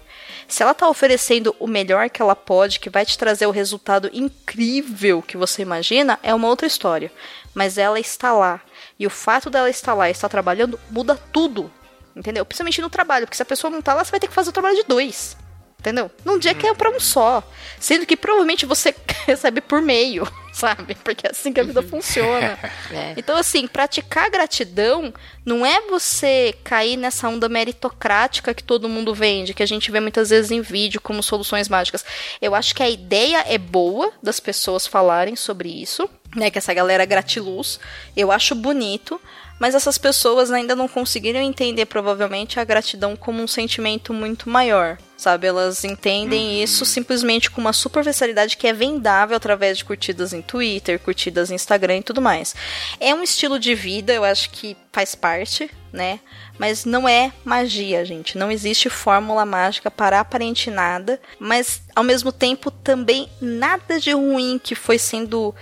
[0.47, 4.09] Se ela tá oferecendo o melhor que ela pode, que vai te trazer o resultado
[4.11, 7.11] incrível que você imagina, é uma outra história.
[7.53, 8.59] Mas ela está lá.
[8.97, 11.71] E o fato dela estar lá e estar trabalhando muda tudo.
[12.15, 12.43] Entendeu?
[12.45, 14.49] Principalmente no trabalho, porque se a pessoa não tá lá, você vai ter que fazer
[14.49, 15.37] o trabalho de dois.
[15.79, 16.11] Entendeu?
[16.25, 17.41] Num dia que é para um só.
[17.79, 18.93] Sendo que provavelmente você
[19.25, 20.93] recebe por meio, sabe?
[20.95, 22.59] Porque é assim que a vida funciona.
[22.91, 23.13] É.
[23.17, 25.13] Então, assim, praticar gratidão
[25.45, 29.99] não é você cair nessa onda meritocrática que todo mundo vende, que a gente vê
[29.99, 32.03] muitas vezes em vídeo como soluções mágicas.
[32.41, 36.49] Eu acho que a ideia é boa das pessoas falarem sobre isso, né?
[36.49, 37.79] Que essa galera gratiluz.
[38.17, 39.21] Eu acho bonito,
[39.59, 44.97] mas essas pessoas ainda não conseguiram entender provavelmente a gratidão como um sentimento muito maior,
[45.17, 45.45] sabe?
[45.47, 46.63] Elas entendem uhum.
[46.63, 51.55] isso simplesmente com uma superficialidade que é vendável através de curtidas em Twitter, curtidas em
[51.55, 52.55] Instagram e tudo mais.
[52.99, 56.19] É um estilo de vida, eu acho que faz parte, né?
[56.57, 58.37] Mas não é magia, gente.
[58.37, 64.59] Não existe fórmula mágica para aparente nada, mas ao mesmo tempo também nada de ruim
[64.61, 65.53] que foi sendo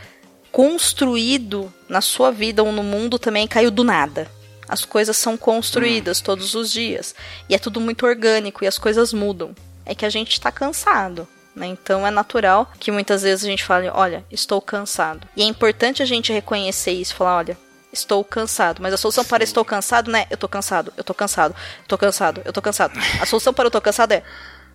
[0.57, 4.27] construído na sua vida ou no mundo também caiu do nada.
[4.67, 7.13] As coisas são construídas todos os dias.
[7.47, 9.53] E é tudo muito orgânico e as coisas mudam.
[9.85, 11.27] É que a gente está cansado.
[11.55, 11.67] Né?
[11.67, 15.27] Então é natural que muitas vezes a gente fale: olha, estou cansado.
[15.35, 17.57] E é importante a gente reconhecer isso falar: olha,
[17.93, 18.81] estou cansado.
[18.81, 21.87] Mas a solução para estou cansado não é eu tô cansado, eu tô cansado, eu
[21.87, 22.99] tô cansado, eu tô cansado.
[23.21, 24.23] A solução para eu tô cansado é: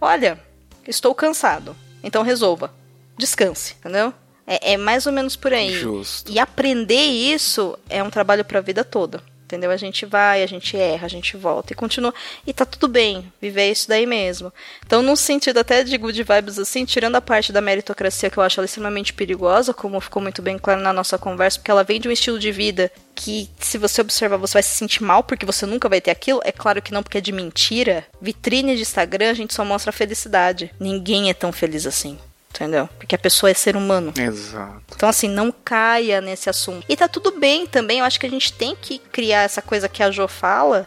[0.00, 0.40] olha,
[0.86, 1.74] estou cansado.
[2.04, 2.72] Então resolva.
[3.18, 4.14] Descanse, entendeu?
[4.46, 5.72] É, é mais ou menos por aí.
[5.72, 6.30] Justo.
[6.30, 9.22] E aprender isso é um trabalho para a vida toda.
[9.52, 9.70] Entendeu?
[9.70, 12.14] A gente vai, a gente erra, a gente volta e continua.
[12.46, 14.50] E tá tudo bem, viver isso daí mesmo.
[14.86, 18.42] Então, num sentido até de good vibes assim, tirando a parte da meritocracia que eu
[18.42, 22.00] acho ela extremamente perigosa, como ficou muito bem claro na nossa conversa, porque ela vem
[22.00, 25.44] de um estilo de vida que, se você observar, você vai se sentir mal porque
[25.44, 26.40] você nunca vai ter aquilo.
[26.44, 28.06] É claro que não, porque é de mentira.
[28.22, 30.72] Vitrine de Instagram, a gente só mostra a felicidade.
[30.80, 32.18] Ninguém é tão feliz assim
[32.54, 32.88] entendeu?
[32.98, 34.12] Porque a pessoa é ser humano.
[34.16, 34.94] Exato.
[34.94, 36.84] Então, assim, não caia nesse assunto.
[36.88, 39.88] E tá tudo bem também, eu acho que a gente tem que criar essa coisa
[39.88, 40.86] que a Jo fala,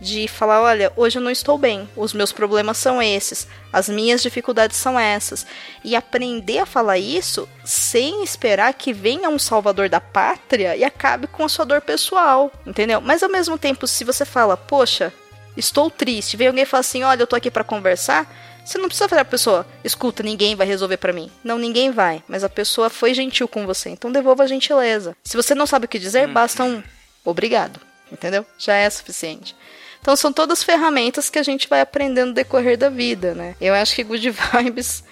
[0.00, 4.22] de falar, olha, hoje eu não estou bem, os meus problemas são esses, as minhas
[4.22, 5.46] dificuldades são essas.
[5.84, 11.26] E aprender a falar isso sem esperar que venha um salvador da pátria e acabe
[11.26, 13.00] com a sua dor pessoal, entendeu?
[13.00, 15.12] Mas ao mesmo tempo, se você fala, poxa,
[15.54, 18.32] estou triste, vem alguém e fala assim, olha, eu tô aqui para conversar,
[18.64, 21.30] Você não precisa falar pra pessoa, escuta, ninguém vai resolver pra mim.
[21.42, 22.22] Não, ninguém vai.
[22.28, 25.16] Mas a pessoa foi gentil com você, então devolva a gentileza.
[25.24, 26.82] Se você não sabe o que dizer, basta um
[27.24, 27.80] obrigado.
[28.12, 28.44] Entendeu?
[28.58, 29.54] Já é suficiente.
[30.00, 33.54] Então são todas ferramentas que a gente vai aprendendo no decorrer da vida, né?
[33.60, 35.04] Eu acho que good vibes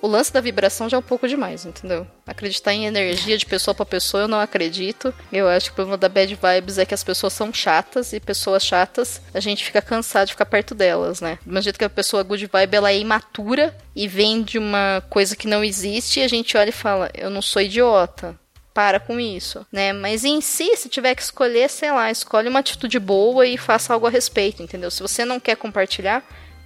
[0.00, 2.06] o lance da vibração já é um pouco demais, entendeu?
[2.26, 5.14] Acreditar em energia de pessoa para pessoa eu não acredito.
[5.32, 8.20] Eu acho que o problema da bad vibes é que as pessoas são chatas e
[8.20, 11.38] pessoas chatas a gente fica cansado de ficar perto delas, né?
[11.44, 15.02] Do mesmo jeito que a pessoa good vibe ela é imatura e vem de uma
[15.10, 18.38] coisa que não existe e a gente olha e fala: eu não sou idiota
[18.72, 19.92] para com isso, né?
[19.92, 23.92] Mas em si, se tiver que escolher, sei lá, escolhe uma atitude boa e faça
[23.92, 24.90] algo a respeito, entendeu?
[24.90, 26.22] Se você não quer compartilhar,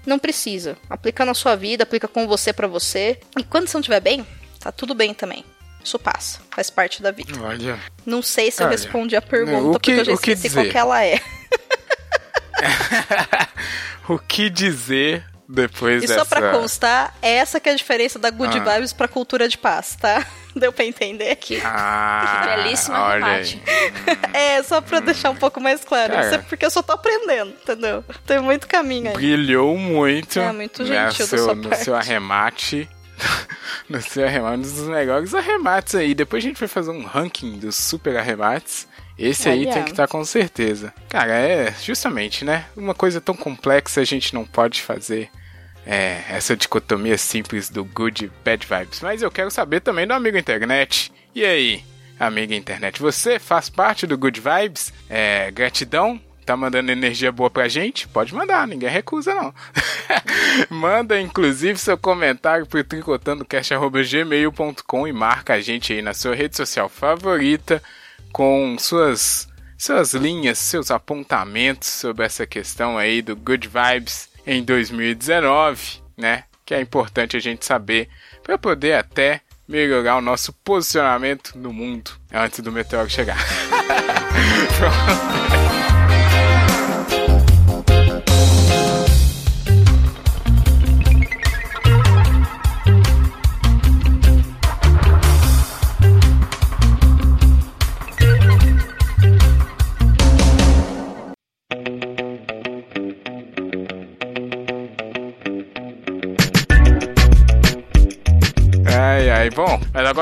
[0.07, 0.77] não precisa.
[0.91, 3.19] Aplica na sua vida, aplica com você para você.
[3.39, 4.27] E quando você não estiver bem,
[4.61, 5.45] tá tudo bem também.
[5.83, 7.39] Isso passa, faz parte da vida.
[7.43, 7.79] Olha.
[8.07, 10.79] Não sei se eu Olha, respondi a pergunta, que- porque eu já esqueci qual que
[10.79, 11.21] ela é.
[14.09, 16.21] o que dizer depois E dessa...
[16.21, 18.75] só pra constar, essa que é a diferença da good Ah.
[18.75, 20.25] vibes pra cultura de paz, tá?
[20.57, 21.35] Deu pra entender?
[21.37, 23.63] Que, Ah, que arremate.
[23.67, 24.19] aí.
[24.33, 26.13] É, só pra deixar um pouco mais claro.
[26.13, 26.27] Cara.
[26.27, 28.05] Isso é porque eu só tô aprendendo, entendeu?
[28.27, 29.15] Tem muito caminho aí.
[29.15, 30.39] Brilhou muito.
[30.39, 31.85] É, muito né, gentil da seu, No parte.
[31.85, 32.89] seu arremate.
[33.89, 36.15] no seu arremate, um dos melhores arremates aí.
[36.15, 38.87] Depois a gente vai fazer um ranking dos super arremates.
[39.19, 40.93] Esse aí tem que estar com certeza.
[41.09, 42.67] Cara, é justamente, né?
[42.77, 45.31] Uma coisa tão complexa a gente não pode fazer
[45.87, 49.01] é, essa dicotomia simples do good e bad vibes.
[49.01, 51.13] Mas eu quero saber também do amigo internet.
[51.35, 51.85] E aí,
[52.19, 54.93] amiga internet, você faz parte do good vibes?
[55.09, 56.21] É, gratidão?
[56.45, 58.07] Tá mandando energia boa pra gente?
[58.09, 59.55] Pode mandar, ninguém recusa não.
[60.69, 66.91] Manda inclusive seu comentário pro tricotandocast.gmail.com e marca a gente aí na sua rede social
[66.91, 67.83] favorita
[68.35, 76.03] com suas suas linhas, seus apontamentos sobre essa questão aí do Good Vibes em 2019,
[76.17, 76.43] né?
[76.67, 78.09] Que é importante a gente saber
[78.43, 83.39] para poder até melhorar o nosso posicionamento no mundo antes do meteoro chegar.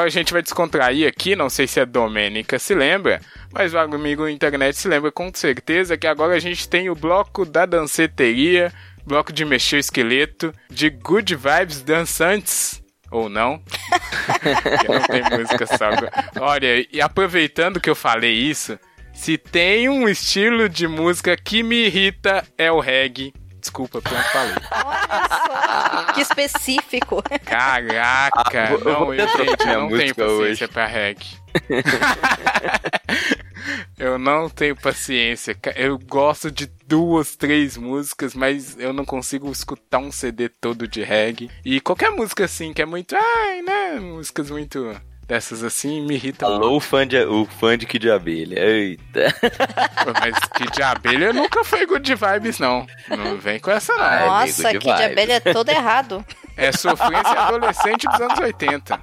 [0.03, 3.21] agora a gente vai descontrair aqui, não sei se a Domênica se lembra,
[3.53, 7.45] mas o amigo internet se lembra com certeza que agora a gente tem o bloco
[7.45, 8.73] da danceteria,
[9.07, 12.83] bloco de mexer o esqueleto, de good vibes dançantes.
[13.13, 13.63] Ou não.
[14.89, 15.91] Não tem música só.
[16.41, 18.79] Olha, e aproveitando que eu falei isso,
[19.13, 23.35] se tem um estilo de música que me irrita é o reggae.
[23.63, 24.55] Desculpa, pronto, falei.
[24.85, 25.29] Olha
[26.07, 27.23] só, que específico.
[27.47, 30.69] Caraca, Ah, não, eu, gente, eu não tenho paciência hoje.
[30.69, 31.27] pra reggae.
[33.99, 35.57] eu não tenho paciência.
[35.77, 41.03] Eu gosto de duas, três músicas, mas eu não consigo escutar um CD todo de
[41.03, 41.51] reggae.
[41.65, 43.15] E qualquer música assim, que é muito.
[43.17, 44.01] Ai, né?
[44.01, 45.01] Músicas muito.
[45.33, 46.63] Dessas assim, me irrita muito.
[46.63, 48.63] Alô, o fã de, o fã de Kid Abelha.
[48.63, 49.35] Eita.
[50.21, 52.87] Mas que de abelha nunca foi good vibes, não.
[53.09, 54.05] Não vem com essa, não.
[54.05, 56.23] Ah, é Nossa, de que de abelha é todo errado.
[56.55, 59.01] É sofrência adolescente dos anos 80.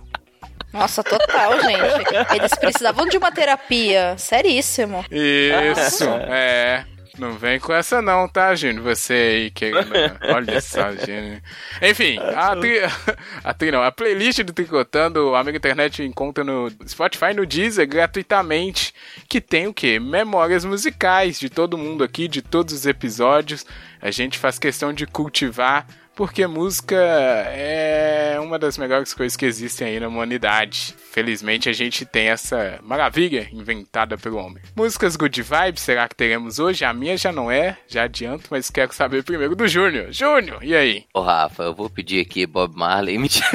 [0.71, 2.35] Nossa, total, gente.
[2.35, 4.15] Eles precisavam de uma terapia.
[4.19, 5.03] Seríssimo.
[5.09, 6.85] Isso, é.
[7.19, 8.83] Não vem com essa não, tá, Júnior?
[8.83, 9.91] Você aí querendo...
[10.33, 11.41] Olha só, Júnior.
[11.81, 12.79] Enfim, a, tri...
[13.43, 13.71] a, tri...
[13.71, 18.93] não, a playlist do Tricotando, o Amigo Internet encontra no Spotify no Deezer gratuitamente,
[19.27, 19.99] que tem o quê?
[19.99, 23.65] Memórias musicais de todo mundo aqui, de todos os episódios.
[24.01, 25.85] A gente faz questão de cultivar
[26.19, 30.93] porque música é uma das melhores coisas que existem aí na humanidade.
[31.13, 34.61] Felizmente a gente tem essa maravilha inventada pelo homem.
[34.75, 36.83] Músicas good vibes, será que teremos hoje?
[36.83, 40.11] A minha já não é, já adianto, mas quero saber primeiro do Júnior.
[40.11, 41.05] Júnior, e aí?
[41.13, 43.15] Ô, Rafa, eu vou pedir aqui Bob Marley.
[43.17, 43.47] Mentira.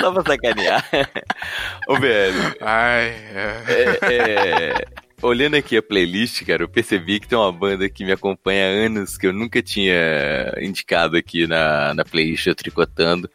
[0.00, 0.84] Só pra sacanear.
[1.88, 3.64] Ô, velho, Ai, é...
[3.66, 8.12] é, é, olhando aqui a playlist, cara, eu percebi que tem uma banda que me
[8.12, 13.28] acompanha há anos que eu nunca tinha indicado aqui na, na playlist eu tricotando.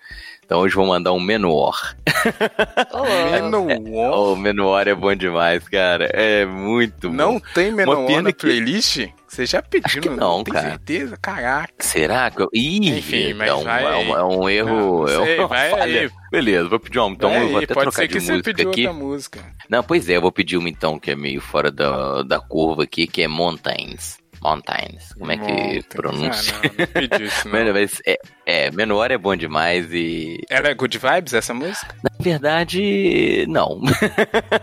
[0.45, 1.95] Então hoje vou mandar um Menor.
[3.65, 4.11] Menor.
[4.13, 6.05] Oh, o Menor é bom demais, cara.
[6.13, 7.15] É muito bom.
[7.15, 9.07] Não tem Menor na que- playlist?
[9.27, 10.69] Você já pediu, que não, tem cara.
[10.69, 11.17] certeza?
[11.19, 11.73] Caraca.
[11.79, 12.49] Será que eu...
[12.53, 14.69] Ih, Enfim, mas é, um, vai é, um, é um erro.
[14.69, 16.01] Não, não sei, é uma vai falha.
[16.01, 16.11] aí.
[16.31, 17.09] Beleza, vou pedir uma.
[17.09, 18.87] Então Vai eu vou aí, até pode trocar ser de que você música pediu aqui.
[18.87, 19.39] outra música.
[19.67, 22.83] Não, pois é, eu vou pedir uma então que é meio fora da, da curva
[22.83, 24.17] aqui, que é Mountains.
[24.43, 25.13] Mountains.
[25.17, 25.85] Como é que Mountains.
[25.87, 26.53] pronuncia?
[26.55, 27.53] Ah, não, não pedi isso, não.
[27.53, 30.41] Mano, mas é, é, Menor é bom demais e.
[30.49, 31.95] Ela é good vibes, essa música?
[32.03, 33.81] Na verdade, não.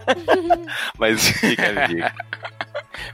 [0.98, 2.14] mas fica a dica.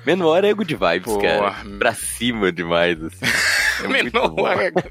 [0.05, 1.55] Menor é good vibes, cara.
[1.79, 3.27] Pra cima demais, assim.
[3.85, 3.89] É.
[3.89, 4.89] Menor é good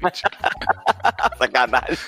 [1.38, 1.98] Sacanagem.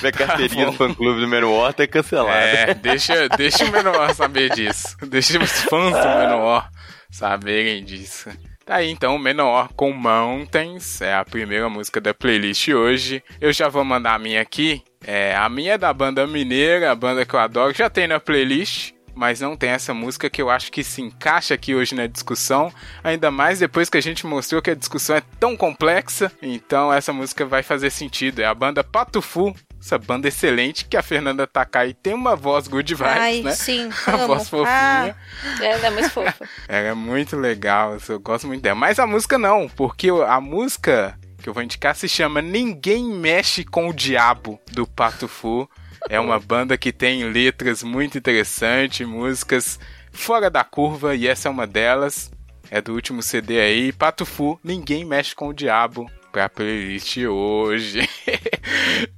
[0.00, 0.70] Minha carteirinha bom.
[0.70, 2.38] do fã clube do Menor tá cancelada.
[2.38, 4.96] É, deixa, deixa o Menor saber disso.
[5.08, 6.70] Deixa os fãs do Menor
[7.10, 8.30] saberem disso.
[8.64, 13.22] Tá aí então, Menor com Mountains é a primeira música da playlist hoje.
[13.40, 14.82] Eu já vou mandar a minha aqui.
[15.04, 18.20] É, a minha é da banda mineira, a banda que eu adoro, já tem na
[18.20, 18.92] playlist.
[19.12, 22.72] Mas não tem essa música que eu acho que se encaixa aqui hoje na discussão.
[23.02, 26.30] Ainda mais depois que a gente mostrou que a discussão é tão complexa.
[26.40, 28.40] Então essa música vai fazer sentido.
[28.40, 32.94] É a banda Patufu, essa banda excelente que a Fernanda Takai tem uma voz good
[32.94, 33.52] vibes, Ai, né?
[33.52, 34.26] sim, A amo.
[34.26, 34.68] voz fofinha.
[34.68, 35.14] Ah,
[35.64, 36.48] Ela é muito fofa.
[36.68, 38.74] Ela é muito legal, eu gosto muito dela.
[38.78, 43.64] Mas a música não, porque a música que eu vou indicar se chama Ninguém Mexe
[43.64, 45.68] com o Diabo, do Pato Fu.
[46.10, 49.80] É uma banda que tem letras muito interessantes, músicas
[50.12, 52.30] fora da curva, e essa é uma delas.
[52.70, 58.06] É do último CD aí, Pato Fu, Ninguém Mexe com o Diabo, pra playlist hoje.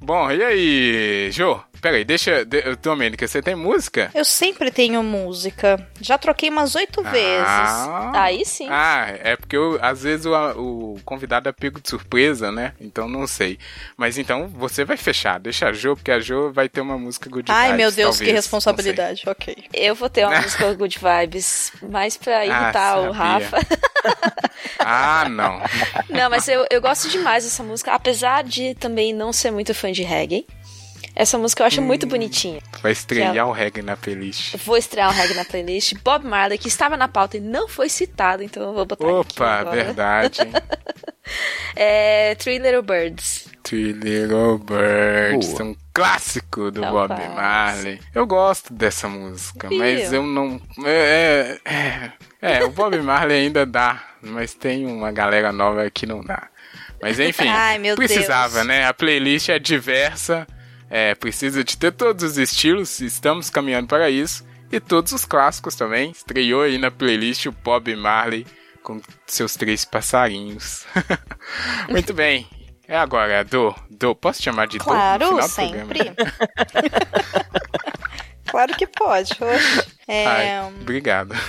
[0.01, 1.61] Bom, e aí, Jô?
[1.83, 2.45] Peraí, deixa.
[2.45, 4.09] De, Domênica, você tem música?
[4.15, 5.85] eu sempre tenho música.
[6.01, 7.45] Já troquei umas oito vezes.
[7.45, 8.69] Ah, Aí sim.
[8.71, 12.73] Ah, é porque eu, às vezes o, o convidado é pego de surpresa, né?
[12.81, 13.59] Então não sei.
[13.97, 17.29] Mas então você vai fechar, deixa a Jo, porque a Jo vai ter uma música
[17.29, 19.23] good Ai, vibes, meu Deus, talvez, que responsabilidade.
[19.27, 19.57] Ok.
[19.75, 23.49] Eu vou ter uma música good vibes, mais pra irritar o sabia.
[23.49, 23.59] Rafa.
[24.79, 25.61] Ah, não.
[26.09, 29.93] Não, mas eu, eu gosto demais dessa música, apesar de também não ser muito fã
[29.93, 30.45] de reggae.
[31.15, 31.85] Essa música eu acho Hum.
[31.85, 32.61] muito bonitinha.
[32.83, 34.57] Vai estrear Ela- o reggae na playlist.
[34.65, 35.95] Vou estrear um reggae na playlist.
[36.03, 39.13] Bob Marley, que estava na pauta e não foi citado, então eu vou botar aqui
[39.15, 40.39] Opa, verdade.
[41.77, 43.47] É Three Little Birds.
[43.63, 45.65] Three Little Birds, Boa.
[45.65, 47.09] um clássico do É um Bob.
[47.35, 48.01] Marley.
[48.15, 49.79] Eu gosto dessa música, Viu?
[49.79, 50.61] mas eu não.
[50.85, 56.23] É, é, é, o Bob Marley ainda dá, mas tem uma galera nova que não
[56.23, 56.49] dá.
[57.01, 58.67] Mas enfim, Ai, meu precisava, Deus.
[58.67, 58.85] né?
[58.87, 60.47] A playlist é diversa,
[60.95, 64.45] é, precisa de ter todos os estilos, estamos caminhando para isso.
[64.71, 66.11] E todos os clássicos também.
[66.11, 68.47] Estreou aí na playlist o Bob Marley
[68.83, 70.85] com seus três passarinhos.
[71.89, 72.47] Muito bem.
[72.87, 73.75] É agora, Do.
[73.89, 74.85] Do, posso te chamar de Do?
[74.85, 76.05] Claro, do sempre.
[76.05, 76.17] programa?
[78.51, 79.33] claro que pode.
[79.33, 79.91] Oxe.
[80.07, 81.35] É, Ai, obrigado.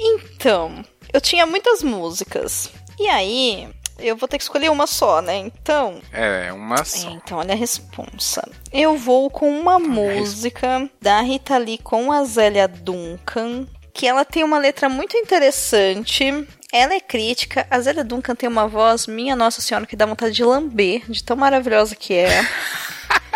[0.00, 2.70] Então, eu tinha muitas músicas.
[2.96, 3.68] E aí,
[3.98, 5.36] eu vou ter que escolher uma só, né?
[5.36, 7.10] Então, É, uma É, só.
[7.10, 8.48] então, olha a responsa.
[8.72, 14.44] Eu vou com uma música da Rita Lee com a Zélia Duncan, que ela tem
[14.44, 16.24] uma letra muito interessante.
[16.72, 17.66] Ela é crítica.
[17.70, 21.24] A Zélia Duncan tem uma voz, minha Nossa Senhora, que dá vontade de lamber, de
[21.24, 22.28] tão maravilhosa que é.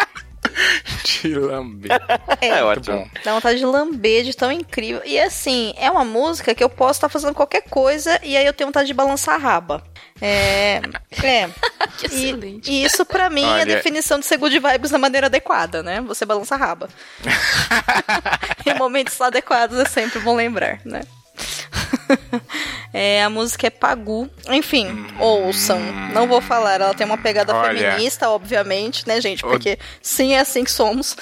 [1.22, 1.90] De lamber.
[2.40, 2.98] É, É ótimo.
[2.98, 3.08] bom.
[3.24, 5.02] Dá vontade de lamber, de tão incrível.
[5.04, 8.52] E assim, é uma música que eu posso estar fazendo qualquer coisa e aí eu
[8.52, 9.82] tenho vontade de balançar a raba.
[10.20, 10.80] É.
[11.22, 11.48] É.
[11.98, 12.70] Que E, excelente.
[12.70, 15.82] e isso pra mim é a Olha- definição de ser good vibes da maneira adequada,
[15.82, 16.00] né?
[16.02, 16.88] Você balança a raba.
[18.66, 21.02] em momentos adequados é sempre bom lembrar, né?
[22.92, 24.28] É, a música é Pagu.
[24.50, 24.86] Enfim,
[25.18, 25.80] ouçam.
[26.12, 27.92] Não vou falar, ela tem uma pegada Olha.
[27.92, 29.44] feminista, obviamente, né, gente?
[29.44, 31.16] O- Porque sim, é assim que somos.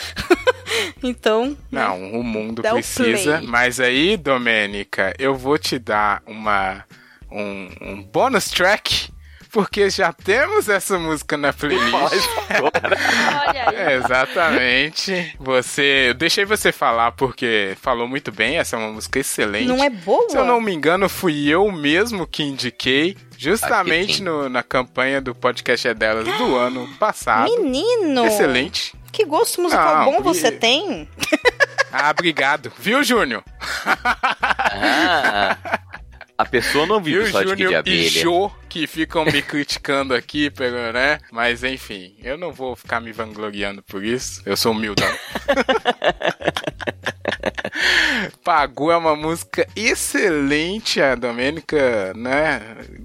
[1.03, 1.51] então.
[1.51, 1.57] né?
[1.83, 3.39] Não, o mundo o precisa.
[3.39, 3.47] play.
[3.49, 6.85] Mas aí, Domênica, eu vou te dar uma
[7.31, 9.11] um, um bônus track.
[9.53, 12.29] Porque já temos essa música na playlist.
[13.47, 13.77] Olha aí.
[13.77, 15.35] É, exatamente.
[15.39, 16.07] Você.
[16.11, 18.59] Eu deixei você falar porque falou muito bem.
[18.59, 19.67] Essa é uma música excelente.
[19.67, 20.29] Não é boa?
[20.31, 23.17] Se eu não me engano, fui eu mesmo que indiquei.
[23.37, 27.51] Justamente no- na campanha do podcast é delas do ano passado.
[27.51, 28.27] Menino!
[28.27, 28.95] Excelente.
[29.11, 31.09] Que gosto musical Não, bom você e- tem?
[31.91, 32.71] Ah, obrigado.
[32.79, 33.43] Viu, Júnior?
[33.85, 35.57] Ah,
[36.41, 38.09] a pessoa não vive Viu, só de que de Júnior e abelha.
[38.23, 41.19] Jô, que ficam me criticando aqui, pelo- né?
[41.31, 44.41] Mas enfim, eu não vou ficar me vangloriando por isso.
[44.47, 45.09] Eu sou humildão.
[48.45, 52.61] Pagu é uma música excelente, a Domênica, né?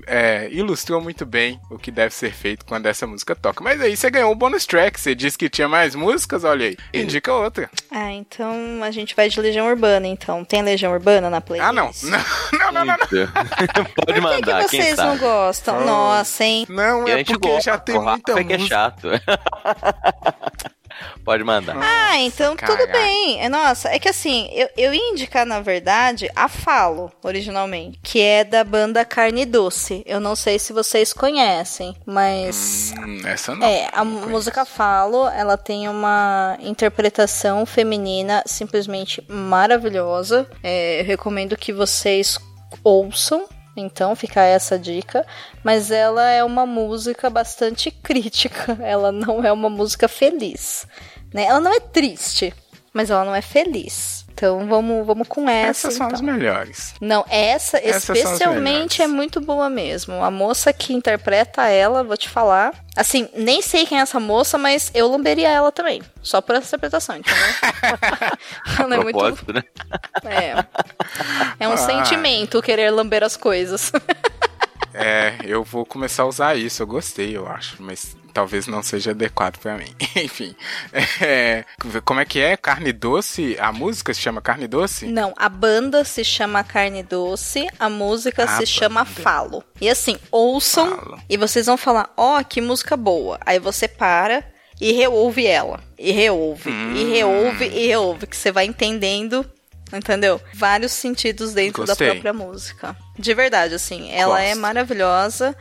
[0.07, 3.63] é, ilustrou muito bem o que deve ser feito quando essa música toca.
[3.63, 6.77] Mas aí você ganhou o bonus track, você disse que tinha mais músicas, olha aí.
[6.93, 7.69] Indica outra.
[7.91, 10.43] Ah, então a gente vai de Legião Urbana, então.
[10.45, 11.69] Tem Legião Urbana na playlist?
[11.69, 11.91] Ah, não.
[12.65, 13.07] Não, não, não, não.
[13.95, 15.19] Pode Por que, mandar, que quem vocês não sabe.
[15.19, 15.79] gostam?
[15.79, 15.85] Ah.
[15.85, 16.65] Nossa, hein?
[16.69, 18.75] Não, a é gente porque gosta, já tem muita é que é música.
[18.75, 19.07] chato.
[21.23, 21.75] Pode mandar.
[21.77, 22.77] Ah, então caraca.
[22.77, 23.41] tudo bem.
[23.41, 28.21] É, Nossa, é que assim, eu, eu ia indicar, na verdade, a Falo, originalmente, que
[28.21, 30.03] é da banda Carne Doce.
[30.05, 32.93] Eu não sei se vocês conhecem, mas.
[32.97, 33.65] Hum, essa não.
[33.65, 40.47] É, a Não música Falo, ela tem uma interpretação feminina simplesmente maravilhosa.
[40.63, 42.39] É, eu recomendo que vocês
[42.83, 43.47] ouçam.
[43.75, 45.25] Então, fica essa dica.
[45.63, 48.77] Mas ela é uma música bastante crítica.
[48.81, 50.87] Ela não é uma música feliz.
[51.33, 51.45] Né?
[51.45, 52.53] Ela não é triste,
[52.93, 54.14] mas ela não é feliz.
[54.37, 55.87] Então, vamos, vamos com essa.
[55.87, 56.15] Essas são então.
[56.15, 56.93] as melhores.
[56.99, 60.21] Não, essa Essas especialmente é muito boa mesmo.
[60.21, 62.73] A moça que interpreta ela, vou te falar.
[62.97, 66.01] Assim, nem sei quem é essa moça, mas eu lamberia ela também.
[66.21, 67.39] Só por essa interpretação, entendeu?
[68.77, 69.53] ela é muito.
[69.53, 69.63] Né?
[70.25, 70.65] É.
[71.57, 71.77] É um Ah.
[71.77, 73.89] sentimento querer lamber as coisas.
[74.97, 76.81] É, eu vou começar a usar isso.
[76.81, 79.87] Eu gostei, eu acho, mas talvez não seja adequado pra mim.
[80.17, 80.53] Enfim,
[81.21, 81.63] é,
[82.03, 82.57] como é que é?
[82.57, 83.55] Carne doce?
[83.57, 85.05] A música se chama Carne Doce?
[85.07, 89.21] Não, a banda se chama Carne Doce, a música A se chama banda.
[89.21, 89.63] Falo.
[89.79, 91.19] E assim, ouçam Falo.
[91.29, 93.39] e vocês vão falar: ó, que música boa.
[93.45, 94.43] Aí você para
[94.81, 95.79] e reouve ela.
[95.97, 97.09] E reouve, e Hum.
[97.13, 99.49] reouve, e reouve, que você vai entendendo.
[99.93, 100.41] Entendeu?
[100.53, 102.07] Vários sentidos dentro Gostei.
[102.07, 102.97] da própria música.
[103.17, 104.59] De verdade, assim, ela é Gosto.
[104.61, 105.55] maravilhosa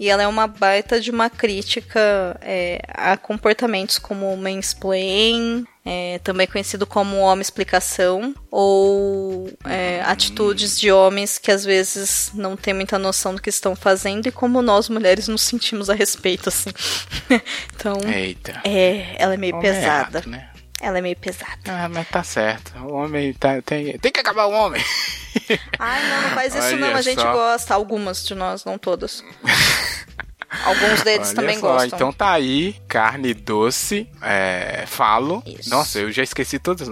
[0.00, 6.18] e ela é uma baita de uma crítica é, a comportamentos como o mansplain, é,
[6.20, 12.72] também conhecido como homem explicação, ou é, atitudes de homens que às vezes não têm
[12.72, 16.70] muita noção do que estão fazendo e como nós mulheres nos sentimos a respeito, assim.
[17.76, 18.58] então, Eita.
[18.64, 20.18] é, ela é meio Homem é pesada.
[20.20, 20.49] errado, né?
[20.80, 21.58] Ela é meio pesada.
[21.68, 22.72] Ah, mas tá certo.
[22.78, 24.82] O homem tá, tem, tem que acabar o homem.
[25.78, 26.96] Ai, não, não faz isso Olha não.
[26.96, 27.32] A gente só.
[27.32, 27.74] gosta.
[27.74, 29.22] Algumas de nós, não todas.
[30.64, 31.96] Alguns deles Olha também só, gostam.
[31.96, 35.42] Então tá aí, carne doce, é, falo.
[35.46, 35.70] Isso.
[35.70, 36.88] Nossa, eu já esqueci todas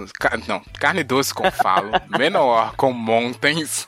[0.47, 3.87] Não, carne doce com falo, menor com mountains.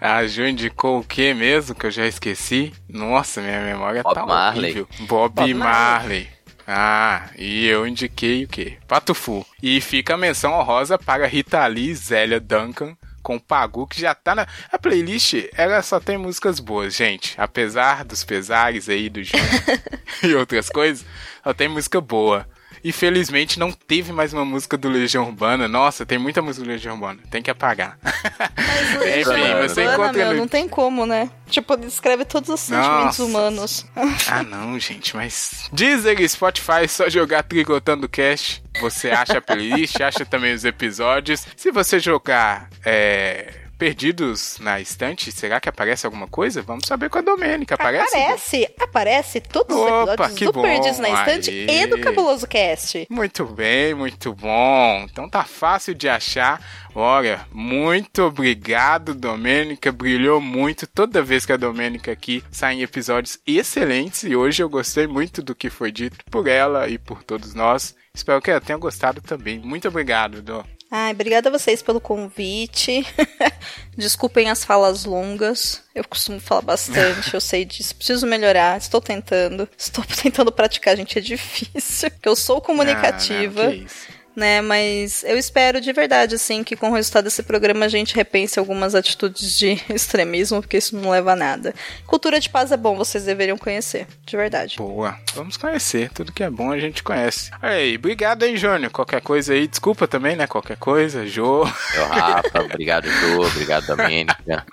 [0.00, 2.72] A Ju indicou o que mesmo que eu já esqueci?
[2.88, 4.72] Nossa, minha memória Bob tá Marley.
[4.72, 4.88] horrível.
[5.06, 6.28] Bob, Bob Marley.
[6.74, 8.78] Ah, e eu indiquei o quê?
[8.88, 9.44] Patufu.
[9.62, 14.34] E fica a menção honrosa para Rita Lee Zélia Duncan com Pagu, que já tá
[14.34, 14.46] na.
[14.70, 17.34] A playlist, ela só tem músicas boas, gente.
[17.36, 19.62] Apesar dos pesares aí do Júnior
[20.24, 21.04] e outras coisas,
[21.44, 22.46] só tem música boa.
[22.84, 25.68] E felizmente não teve mais uma música do Legião Urbana.
[25.68, 27.20] Nossa, tem muita música do Legião Urbana.
[27.30, 27.96] Tem que apagar.
[28.02, 28.12] Mas
[29.18, 31.30] Enfim, Legião você Urbana, encontra meu, não tem como, né?
[31.48, 33.24] Tipo, descreve todos os sentimentos Nossa.
[33.24, 33.86] humanos.
[34.28, 35.68] Ah, não, gente, mas.
[35.72, 38.62] Deezer e Spotify, só jogar Tricotando Cast.
[38.80, 41.46] Você acha a playlist, acha também os episódios.
[41.56, 46.62] Se você jogar é, Perdidos na Estante, será que aparece alguma coisa?
[46.62, 47.74] Vamos saber com a Domênica.
[47.74, 48.16] Aparece?
[48.16, 52.46] Aparece, aparece todos os Opa, episódios que do bom, Perdidos na Estante e do Cabuloso
[52.46, 53.08] Cast.
[53.10, 55.04] Muito bem, muito bom.
[55.10, 56.62] Então tá fácil de achar.
[56.94, 59.90] Olha, muito obrigado, Domênica.
[59.90, 64.22] Brilhou muito toda vez que a Domênica aqui sai em episódios excelentes.
[64.22, 67.96] E hoje eu gostei muito do que foi dito por ela e por todos nós.
[68.14, 69.58] Espero que ela tenha gostado também.
[69.58, 70.62] Muito obrigado, Dom.
[70.94, 73.02] Ai, obrigada a vocês pelo convite.
[73.96, 75.82] Desculpem as falas longas.
[75.94, 77.96] Eu costumo falar bastante, eu sei disso.
[77.96, 79.66] Preciso melhorar, estou tentando.
[79.76, 82.10] Estou tentando praticar, gente, é difícil.
[82.10, 83.62] Porque eu sou comunicativa.
[83.62, 84.21] Ah, não, que isso.
[84.34, 84.60] Né?
[84.60, 88.58] Mas eu espero de verdade, assim, que com o resultado desse programa a gente repense
[88.58, 91.74] algumas atitudes de extremismo, porque isso não leva a nada.
[92.06, 94.76] Cultura de paz é bom, vocês deveriam conhecer, de verdade.
[94.76, 95.16] Boa.
[95.34, 96.10] Vamos conhecer.
[96.10, 97.50] Tudo que é bom a gente conhece.
[97.60, 98.90] Aí, obrigado, hein, Júnior.
[98.90, 100.46] Qualquer coisa aí, desculpa também, né?
[100.46, 101.64] Qualquer coisa, Jô.
[101.94, 104.64] Eu, Rafa, obrigado, Jô, obrigado, Domênica.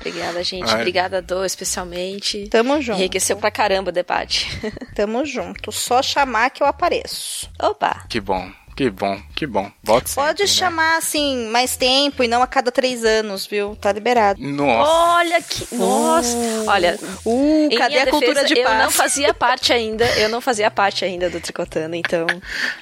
[0.00, 0.68] Obrigada, gente.
[0.70, 0.76] Ai.
[0.80, 2.48] Obrigada, Dô, especialmente.
[2.48, 2.98] Tamo junto.
[2.98, 4.48] Enriqueceu pra caramba o debate.
[4.96, 5.70] Tamo junto.
[5.70, 7.48] Só chamar que eu apareço.
[7.60, 8.04] Opa!
[8.08, 9.70] Que bom, que bom, que bom.
[9.84, 10.46] Sempre, Pode né?
[10.48, 13.76] chamar, assim, mais tempo e não a cada três anos, viu?
[13.76, 14.40] Tá liberado.
[14.40, 14.90] Nossa.
[14.90, 15.74] Olha que.
[15.74, 16.36] Nossa!
[16.66, 18.82] Olha, Uh, em cadê minha a cultura defesa, de eu paz?
[18.82, 22.26] não fazia parte ainda, eu não fazia parte ainda do Tricotando, então.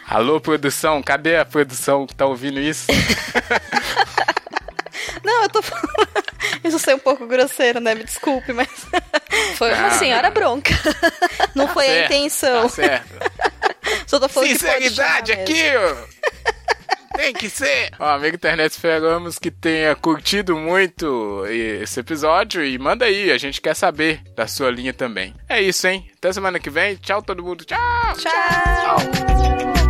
[0.06, 2.86] Alô, produção, cadê a produção que tá ouvindo isso?
[5.24, 5.88] Não, eu tô falando.
[6.64, 7.94] Isso sei um pouco grosseiro, né?
[7.94, 8.68] Me desculpe, mas
[9.56, 9.90] Foi uma Ah.
[9.92, 10.72] senhora bronca.
[11.54, 12.62] não foi a Certo, intenção.
[12.62, 13.08] Tá certo.
[14.06, 15.96] Só tô falando Sinceridade aqui, ó.
[17.16, 17.90] Tem que ser.
[17.98, 23.60] Ó, amigo internet, esperamos que tenha curtido muito esse episódio e manda aí, a gente
[23.60, 25.34] quer saber da sua linha também.
[25.48, 26.08] É isso, hein?
[26.16, 26.94] Até semana que vem.
[26.96, 27.64] Tchau, todo mundo.
[27.64, 27.78] Tchau.
[28.16, 29.87] Tchau.